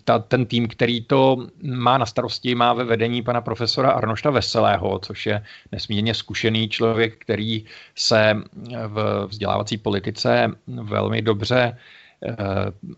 ta, 0.03 0.19
ten 0.19 0.45
tým, 0.45 0.67
který 0.67 1.01
to 1.01 1.47
má 1.63 1.97
na 1.97 2.05
starosti, 2.05 2.55
má 2.55 2.73
ve 2.73 2.83
vedení 2.83 3.21
pana 3.21 3.41
profesora 3.41 3.91
Arnošta 3.91 4.29
Veselého, 4.29 4.99
což 4.99 5.25
je 5.25 5.43
nesmírně 5.71 6.13
zkušený 6.13 6.69
člověk, 6.69 7.17
který 7.17 7.65
se 7.95 8.37
v 8.87 9.25
vzdělávací 9.27 9.77
politice 9.77 10.51
velmi 10.67 11.21
dobře 11.21 11.77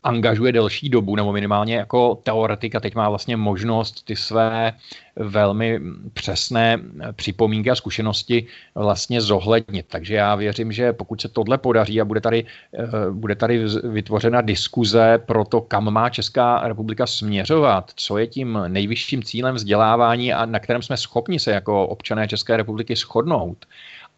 angažuje 0.03 0.51
delší 0.51 0.89
dobu, 0.89 1.15
nebo 1.15 1.31
minimálně 1.31 1.75
jako 1.75 2.15
teoretik 2.15 2.75
a 2.75 2.79
teď 2.79 2.95
má 2.95 3.09
vlastně 3.09 3.37
možnost 3.37 4.05
ty 4.05 4.15
své 4.15 4.73
velmi 5.15 5.79
přesné 6.13 6.79
připomínky 7.11 7.71
a 7.71 7.75
zkušenosti 7.75 8.47
vlastně 8.75 9.21
zohlednit. 9.21 9.85
Takže 9.89 10.15
já 10.15 10.35
věřím, 10.35 10.71
že 10.71 10.93
pokud 10.93 11.21
se 11.21 11.27
tohle 11.27 11.57
podaří 11.57 12.01
a 12.01 12.05
bude 12.05 12.21
tady, 12.21 12.45
eh, 12.79 13.11
bude 13.11 13.35
tady 13.35 13.65
vytvořena 13.83 14.41
diskuze 14.41 15.17
pro 15.25 15.45
to, 15.45 15.61
kam 15.61 15.93
má 15.93 16.09
Česká 16.09 16.67
republika 16.67 17.07
směřovat, 17.07 17.91
co 17.95 18.17
je 18.17 18.27
tím 18.27 18.59
nejvyšším 18.67 19.23
cílem 19.23 19.55
vzdělávání 19.55 20.33
a 20.33 20.45
na 20.45 20.59
kterém 20.59 20.81
jsme 20.81 20.97
schopni 20.97 21.39
se 21.39 21.51
jako 21.51 21.87
občané 21.87 22.27
České 22.27 22.57
republiky 22.57 22.95
shodnout, 22.95 23.65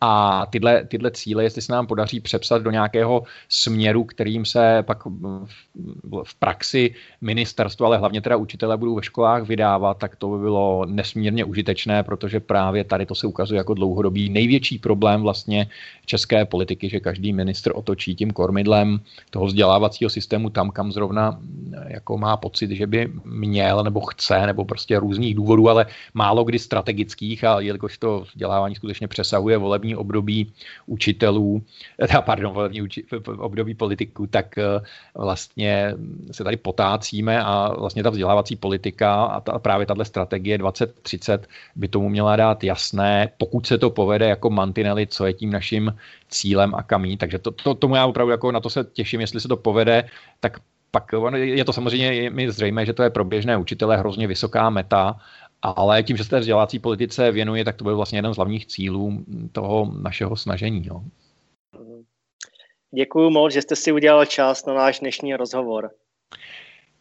a 0.02 0.46
tyhle, 0.50 0.86
tyhle 0.86 1.12
cíle, 1.12 1.44
jestli 1.44 1.62
se 1.62 1.72
nám 1.72 1.88
podaří 1.88 2.20
přepsat 2.20 2.62
do 2.62 2.72
nějakého 2.72 3.24
směru, 3.50 4.04
kterým 4.04 4.46
se 4.46 4.84
pak 4.84 5.04
v 6.24 6.36
praxi 6.40 6.96
ministerstvo, 7.22 7.86
ale 7.86 7.98
hlavně 7.98 8.22
teda 8.22 8.36
učitelé 8.36 8.78
budou 8.78 8.96
ve 8.96 9.04
školách 9.04 9.44
vydávat, 9.44 9.98
tak 9.98 10.16
to 10.16 10.30
by 10.30 10.38
bylo 10.38 10.86
nesmírně 10.86 11.44
užitečné, 11.44 12.04
protože 12.04 12.40
právě 12.40 12.84
tady 12.84 13.06
to 13.06 13.16
se 13.16 13.28
ukazuje 13.28 13.58
jako 13.58 13.74
dlouhodobý 13.74 14.30
největší 14.30 14.80
problém 14.80 15.22
vlastně 15.22 15.68
české 16.06 16.46
politiky, 16.46 16.90
že 16.90 17.00
každý 17.00 17.34
ministr 17.34 17.72
otočí 17.76 18.16
tím 18.16 18.32
kormidlem 18.32 19.00
toho 19.30 19.46
vzdělávacího 19.46 20.10
systému 20.10 20.50
tam, 20.50 20.72
kam 20.72 20.92
zrovna 20.92 21.40
jako 21.88 22.18
má 22.18 22.38
pocit, 22.38 22.72
že 22.72 22.88
by 22.88 23.12
měl 23.26 23.84
nebo 23.84 24.02
chce, 24.02 24.46
nebo 24.46 24.66
prostě 24.66 25.00
různých 25.00 25.36
důvodů, 25.36 25.70
ale 25.70 25.86
málo 26.14 26.44
kdy 26.44 26.60
strategických 26.60 27.44
a 27.44 27.60
jelikož 27.60 27.98
to 27.98 28.20
vzdělávání 28.20 28.76
skutečně 28.76 29.08
přesahuje 29.08 29.58
volební 29.58 29.89
volební 29.90 29.96
období 29.96 30.52
učitelů, 30.88 31.62
teda, 31.98 32.22
pardon, 32.22 32.54
volební 32.54 32.82
uči, 32.82 33.06
období 33.38 33.74
politiků, 33.74 34.28
tak 34.28 34.58
eh, 34.58 34.82
vlastně 35.16 35.94
se 36.32 36.44
tady 36.44 36.58
potácíme 36.58 37.44
a 37.44 37.74
vlastně 37.78 38.04
ta 38.04 38.10
vzdělávací 38.10 38.56
politika 38.56 39.24
a 39.24 39.40
ta, 39.42 39.60
právě 39.60 39.86
tahle 39.86 40.06
strategie 40.06 40.58
2030 40.58 41.48
by 41.76 41.88
tomu 41.88 42.10
měla 42.10 42.36
dát 42.36 42.64
jasné, 42.64 43.30
pokud 43.38 43.66
se 43.66 43.78
to 43.78 43.90
povede 43.90 44.30
jako 44.30 44.50
mantinely, 44.50 45.08
co 45.08 45.26
je 45.26 45.34
tím 45.34 45.52
naším 45.52 45.94
cílem 46.30 46.76
a 46.76 46.84
kamí. 46.84 47.18
Takže 47.18 47.40
to, 47.40 47.52
to, 47.52 47.74
tomu 47.74 47.96
já 47.96 48.06
opravdu 48.06 48.32
jako 48.32 48.52
na 48.52 48.60
to 48.60 48.70
se 48.70 48.84
těším, 48.94 49.22
jestli 49.22 49.40
se 49.40 49.48
to 49.48 49.58
povede, 49.58 50.10
tak 50.40 50.60
pak 50.92 51.14
je 51.34 51.66
to 51.66 51.74
samozřejmě 51.74 52.30
mi 52.30 52.52
zřejmé, 52.52 52.86
že 52.86 52.94
to 52.94 53.04
je 53.04 53.10
pro 53.10 53.24
běžné 53.24 53.58
učitele 53.58 53.98
hrozně 53.98 54.28
vysoká 54.28 54.70
meta 54.70 55.22
ale 55.62 56.04
tím, 56.04 56.18
že 56.18 56.24
se 56.24 56.30
té 56.30 56.40
vzdělávací 56.40 56.80
politice 56.80 57.32
věnuje, 57.32 57.66
tak 57.66 57.76
to 57.76 57.84
byl 57.84 57.96
vlastně 57.96 58.18
jeden 58.18 58.34
z 58.34 58.36
hlavních 58.36 58.66
cílů 58.68 59.26
toho 59.52 59.92
našeho 60.02 60.36
snažení. 60.36 60.86
No. 60.90 61.04
Děkuji 62.96 63.30
moc, 63.30 63.54
že 63.54 63.62
jste 63.62 63.76
si 63.76 63.92
udělal 63.92 64.26
čas 64.26 64.66
na 64.66 64.74
náš 64.74 65.00
dnešní 65.00 65.36
rozhovor. 65.36 65.92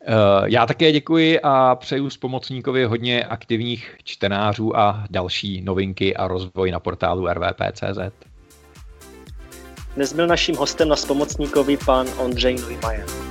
Eh, 0.03 0.15
já 0.45 0.67
také 0.67 0.93
děkuji 0.93 1.41
a 1.41 1.75
přeju 1.75 2.11
spomocníkovi 2.11 2.85
hodně 2.85 3.25
aktivních 3.25 3.97
čtenářů 4.05 4.77
a 4.77 5.05
další 5.11 5.61
novinky 5.61 6.17
a 6.17 6.29
rozvoj 6.29 6.71
na 6.71 6.81
portálu 6.81 7.27
rvp.cz. 7.27 8.29
Dnes 9.95 10.13
byl 10.13 10.27
naším 10.27 10.57
hostem 10.57 10.89
na 10.89 10.97
spomocníkovi 10.97 11.77
pan 11.77 12.07
Ondřej 12.19 12.57
Nujmajer. 12.57 13.28